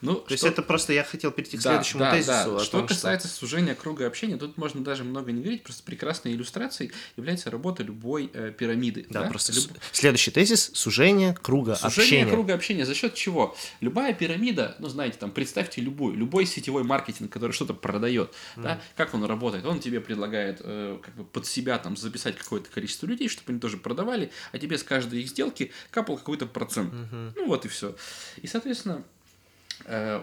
[0.00, 2.30] Ну, То есть что- это просто я хотел перейти к Да, следующему да, тезису.
[2.32, 2.56] да.
[2.56, 6.32] о Что том, касается сужения круга общения, тут можно даже много не говорить, просто прекрасной
[6.32, 9.06] иллюстрацией является работа любой э, пирамиды.
[9.10, 12.26] Да, просто Люб- следующий тезис сужение круга Сужение общения.
[12.32, 12.86] круга общения.
[12.86, 13.56] За счет чего?
[13.80, 19.14] Любая пирамида, ну, знаете, там, представьте любую, любой сетевой маркетинг, который что-то продает, да, как
[19.14, 19.64] он работает?
[19.66, 23.60] Он тебе предлагает э, как бы под себя там записать какое-то количество людей, чтобы они
[23.60, 26.92] тоже продавали, а тебе с каждой их сделки капал какой-то процент.
[27.36, 27.94] Ну, вот и все.
[28.42, 29.02] И, соответственно,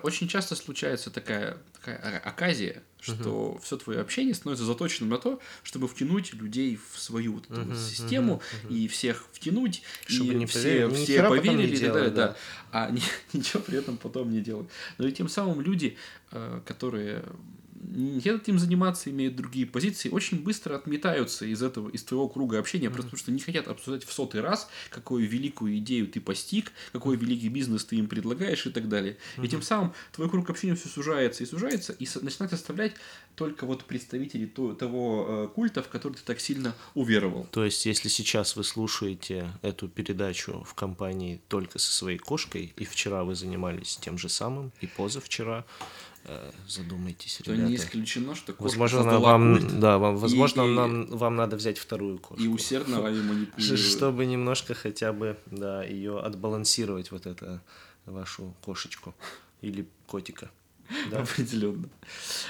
[0.04, 5.88] очень часто случается такая, такая оказия, что все твое общение становится заточенным на то, чтобы
[5.88, 10.90] втянуть людей в свою вот эту вот систему и всех втянуть, Чтобы и не все,
[10.90, 12.28] все не поверили так далее, делать, да.
[12.28, 12.36] да.
[12.72, 13.02] А ни-
[13.38, 14.70] ничего при этом потом не делают.
[14.98, 15.98] Но и тем самым люди,
[16.32, 17.24] э, которые
[17.88, 22.60] не хотят этим заниматься, имеют другие позиции, очень быстро отметаются из этого, из твоего круга
[22.60, 26.72] общения, просто потому что не хотят обсуждать в сотый раз, какую великую идею ты постиг,
[26.92, 29.18] какой великий бизнес ты им предлагаешь и так далее.
[29.42, 32.94] И тем самым твой круг общения все сужается и сужается, и начинает оставлять
[33.36, 37.48] только вот представителей то- того э, культа, в который ты так сильно уверовал.
[37.52, 42.84] То есть, если сейчас вы слушаете эту передачу в компании только со своей кошкой, и
[42.84, 45.66] вчера вы занимались тем же самым, и позавчера,
[46.68, 47.70] задумайтесь, То ребята.
[47.70, 51.56] не исключено, что кошка Возможно, создала вам, культ да, вам, возможно, и- нам, вам надо
[51.56, 52.44] взять вторую кошку.
[52.44, 53.80] и усердно вами манипулирует.
[53.80, 57.62] Чтобы немножко хотя бы, да, ее отбалансировать, вот это,
[58.06, 59.16] вашу кошечку
[59.62, 60.50] или котика.
[61.12, 61.90] Да, Определенно.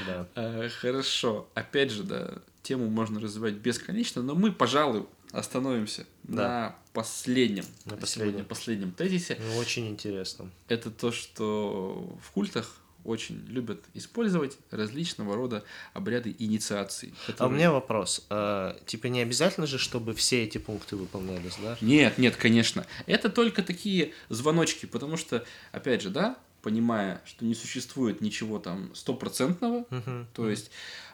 [0.05, 0.27] да.
[0.35, 1.47] Э, Хорошо.
[1.55, 6.35] Опять же, да, тему можно развивать бесконечно, но мы, пожалуй, остановимся Да.
[6.43, 8.45] на последнем, На сегодня последнем.
[8.45, 9.39] последнем тезисе.
[9.41, 10.51] Ну, очень интересно.
[10.67, 17.09] Это то, что в культах очень любят использовать различного рода обряды инициации.
[17.09, 18.25] А у которые- меня вопрос.
[18.29, 21.77] А, типа не обязательно же, чтобы все эти пункты выполнялись, да?
[21.81, 22.85] Нет, нет, конечно.
[23.05, 28.93] Это только такие звоночки, потому что, опять же, да, понимая, что не существует ничего там
[28.93, 30.27] стопроцентного, Мгм.
[30.33, 30.69] то есть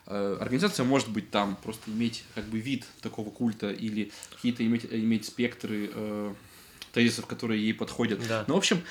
[0.08, 4.86] э, организация может быть там просто иметь как бы вид такого культа или какие-то иметь,
[4.90, 6.34] иметь спектры э,
[6.92, 8.20] тезисов, которые ей подходят.
[8.28, 8.46] Да.
[8.48, 8.82] Но, в общем,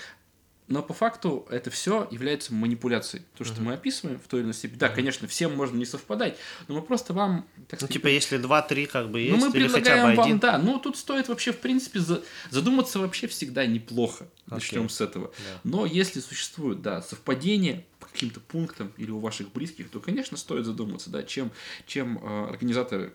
[0.72, 3.24] но по факту это все является манипуляцией.
[3.36, 4.78] То, что мы описываем в той или иной степени.
[4.78, 8.38] Да, конечно, всем можно не совпадать, но мы просто вам, так Ну, сказать, типа, если
[8.38, 10.38] два-три как бы есть, ну, мы или хотя предлагаем бы вам, один.
[10.38, 14.26] да, ну, тут стоит вообще, в принципе, за- задуматься вообще всегда неплохо.
[14.46, 15.32] Начнем с этого.
[15.36, 15.60] Да.
[15.64, 20.64] Но если существуют, да, совпадения по каким-то пунктам или у ваших близких, то, конечно, стоит
[20.64, 21.50] задуматься, да, чем,
[21.86, 23.12] чем э, организаторы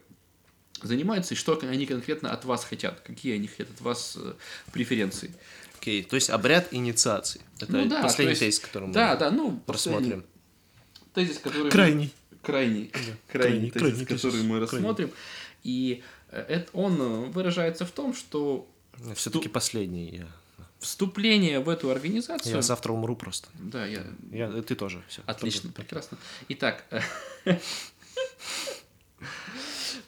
[0.83, 4.33] занимаются и что они конкретно от вас хотят, какие они хотят от вас э,
[4.71, 5.33] преференции.
[5.77, 7.41] Окей, то есть обряд инициации.
[7.59, 10.23] Это Ну да, последний то есть- тезис, который мы Да, да, ну, последний
[11.13, 11.71] Тезис, который...
[11.71, 12.13] Крайний.
[12.43, 12.87] Крайний.
[12.87, 14.61] крайний, Крайний тезис, крайний который тезис, мы крайний.
[14.61, 15.11] рассмотрим.
[15.63, 18.67] И э, это, он э, выражается в том, что
[19.15, 20.17] Все-таки последний.
[20.17, 20.27] Я,
[20.79, 22.55] вступление в эту организацию...
[22.55, 23.49] я завтра умру просто.
[23.55, 24.03] Да, я...
[24.31, 25.01] Я, ты тоже.
[25.09, 25.21] Все.
[25.25, 26.17] Отлично, прекрасно.
[26.49, 26.85] Итак,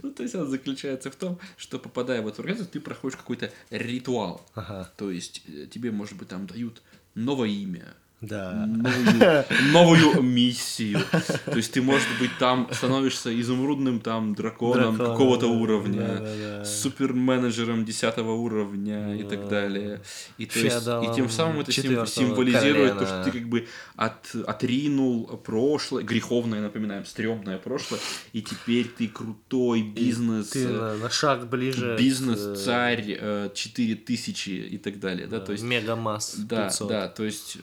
[0.01, 3.51] ну, то есть он заключается в том, что попадая в эту организацию, ты проходишь какой-то
[3.69, 4.45] ритуал.
[4.53, 4.91] Ага.
[4.97, 6.81] То есть э, тебе, может быть, там дают
[7.15, 8.65] новое имя, Да.
[8.65, 10.99] новую, новую миссию.
[11.45, 16.65] То есть ты, может быть, там становишься изумрудным там драконом Драконом, какого-то да, уровня, да-да-да.
[16.65, 20.01] суперменеджером 10 уровня и так далее.
[20.37, 23.23] И, то есть, и тем самым это символизирует то, колена.
[23.23, 28.01] что ты как бы от, отринул прошлое, греховное, напоминаем, стрёмное прошлое,
[28.33, 31.95] и теперь ты крутой бизнес, Ты э, на, на шаг ближе.
[31.97, 35.27] бизнес-царь, э, 4000 и так далее.
[35.27, 36.87] Да, э, то есть Мегамасс да, 500.
[36.89, 37.57] да, то есть...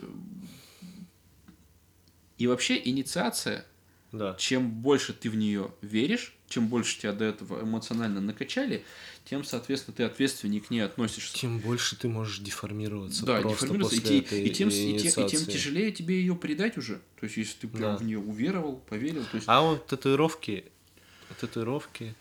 [2.38, 3.64] И вообще инициация,
[4.12, 4.34] Да.
[4.38, 8.84] чем больше ты в нее веришь, чем больше тебя до этого эмоционально накачали,
[9.24, 11.36] тем, соответственно, ты ответственнее к ней относишься.
[11.36, 13.68] Тем больше ты можешь деформироваться Да, и, после
[13.98, 17.00] те- этой и тем, и, те- и тем тяжелее тебе ее передать уже.
[17.18, 17.96] То есть, если ты прям Да.
[17.96, 19.48] в нее уверовал, поверил, то есть...
[19.48, 20.64] А вот татуировки,
[21.40, 22.14] татуировки.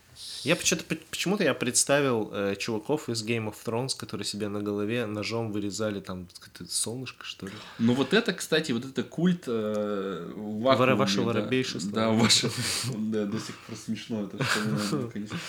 [0.44, 5.06] Я почему-то, почему-то я представил э, чуваков из Game of Thrones, которые себе на голове
[5.06, 6.28] ножом вырезали там
[6.70, 7.54] солнышко, что ли.
[7.80, 11.24] Ну вот это, кстати, вот это культ э, вакууме, Вора- ваше да.
[11.24, 11.92] воробейшество.
[11.92, 12.50] Да, ваше.
[12.96, 14.38] Да, до сих пор смешно это
[15.14, 15.40] конечно.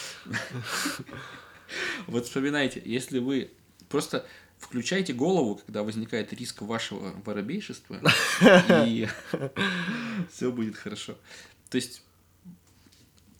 [2.07, 3.51] Вот вспоминайте, если вы
[3.89, 4.25] просто
[4.59, 8.01] включайте голову, когда возникает риск вашего воробейшества,
[8.87, 9.09] и
[10.33, 11.17] все будет хорошо.
[11.71, 12.03] То есть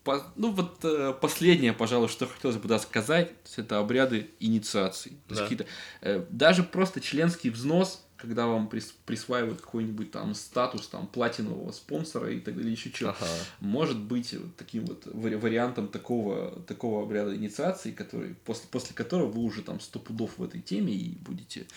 [0.07, 5.17] по- ну вот э, последнее, пожалуй, что хотелось бы да, сказать, это обряды инициации.
[5.27, 5.35] Да.
[5.41, 5.65] какие-то,
[6.01, 12.31] э, даже просто членский взнос, когда вам прис- присваивают какой-нибудь там статус там платинового спонсора
[12.31, 13.27] и так далее, еще что, Ага.
[13.59, 19.27] может быть вот таким вот вари- вариантом такого, такого обряда инициации, который, после, после которого
[19.29, 21.67] вы уже там сто пудов в этой теме и будете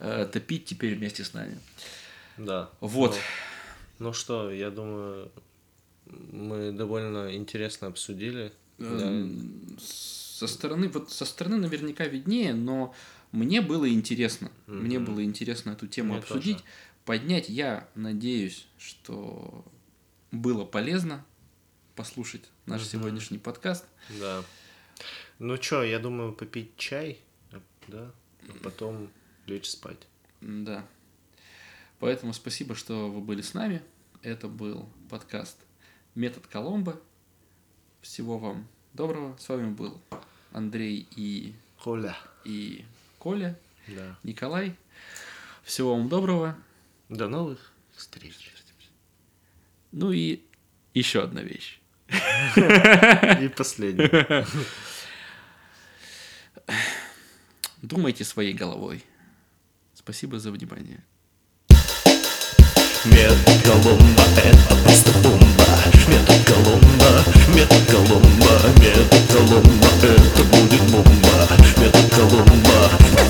[0.00, 1.58] э, топить теперь вместе с нами.
[2.38, 2.70] Да.
[2.80, 3.14] Вот.
[3.98, 5.30] Ну, ну что, я думаю,
[6.32, 8.52] мы довольно интересно обсудили.
[8.78, 8.86] Да.
[8.86, 12.94] Эм, Со стороны, вот со стороны наверняка виднее, но
[13.32, 14.50] мне было интересно.
[14.66, 16.68] Мне было интересно эту тему Мне обсудить, тоже.
[17.04, 17.48] поднять.
[17.48, 19.64] Я надеюсь, что
[20.30, 21.24] было полезно
[21.96, 23.84] послушать наш сегодняшний подкаст.
[24.20, 24.44] Да.
[25.40, 27.18] Ну что, я думаю, попить чай,
[27.88, 28.12] да,
[28.48, 29.10] а потом
[29.46, 30.06] лечь спать.
[30.40, 30.86] Да.
[31.98, 33.82] Поэтому спасибо, что вы были с нами.
[34.22, 35.58] Это был подкаст
[36.18, 37.00] Метод Коломбо.
[38.02, 39.36] Всего вам доброго.
[39.38, 40.00] С вами был
[40.52, 42.16] Андрей и, Холя.
[42.44, 42.84] и
[43.20, 43.56] Коля,
[43.86, 44.18] Да.
[44.24, 44.74] Николай.
[45.62, 46.56] Всего вам доброго.
[47.08, 48.52] До новых встреч.
[49.92, 50.40] Ну и
[50.92, 51.78] еще одна вещь.
[52.56, 54.10] И последний.
[57.80, 59.04] Думайте своей головой.
[59.94, 61.04] Спасибо за внимание.
[63.04, 65.12] Метод Колумба— это просто
[66.08, 67.24] Метаколомба,
[67.54, 71.48] метаколомба, метаколомба Это будет бомба,
[71.80, 73.27] метаколомба, метаколомба